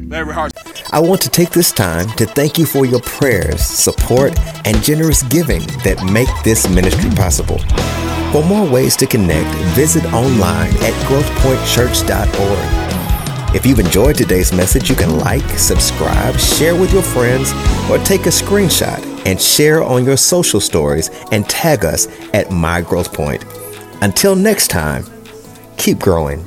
Let 0.09 0.21
every 0.21 0.35
heart. 0.35 0.53
I 0.93 1.01
want 1.01 1.21
to 1.23 1.29
take 1.29 1.51
this 1.51 1.73
time 1.73 2.09
to 2.11 2.27
thank 2.27 2.59
you 2.59 2.67
for 2.67 2.87
your 2.87 3.01
prayers, 3.01 3.61
support, 3.61 4.39
and 4.65 4.81
generous 4.83 5.25
giving 5.25 5.67
that 5.83 6.01
make 6.13 6.29
this 6.45 6.69
ministry 6.69 7.11
possible. 7.11 7.59
For 8.31 8.45
more 8.45 8.71
ways 8.71 8.95
to 8.97 9.07
connect, 9.07 9.53
visit 9.75 10.05
online 10.13 10.71
at 10.77 10.93
growthpointchurch.org. 11.09 13.55
If 13.55 13.65
you've 13.65 13.79
enjoyed 13.79 14.17
today's 14.17 14.53
message, 14.53 14.91
you 14.91 14.95
can 14.95 15.19
like, 15.19 15.49
subscribe, 15.59 16.39
share 16.39 16.79
with 16.79 16.93
your 16.93 17.03
friends, 17.03 17.53
or 17.91 17.99
take 17.99 18.27
a 18.27 18.31
screenshot 18.31 19.03
and 19.27 19.41
share 19.41 19.83
on 19.83 20.05
your 20.05 20.17
social 20.17 20.61
stories 20.61 21.11
and 21.33 21.49
tag 21.49 21.85
us 21.85 22.07
at 22.35 22.51
My 22.51 22.81
Growth 22.81 23.13
Point. 23.13 23.45
Until 24.03 24.37
next 24.37 24.69
time, 24.69 25.05
keep 25.79 25.99
growing. 25.99 26.45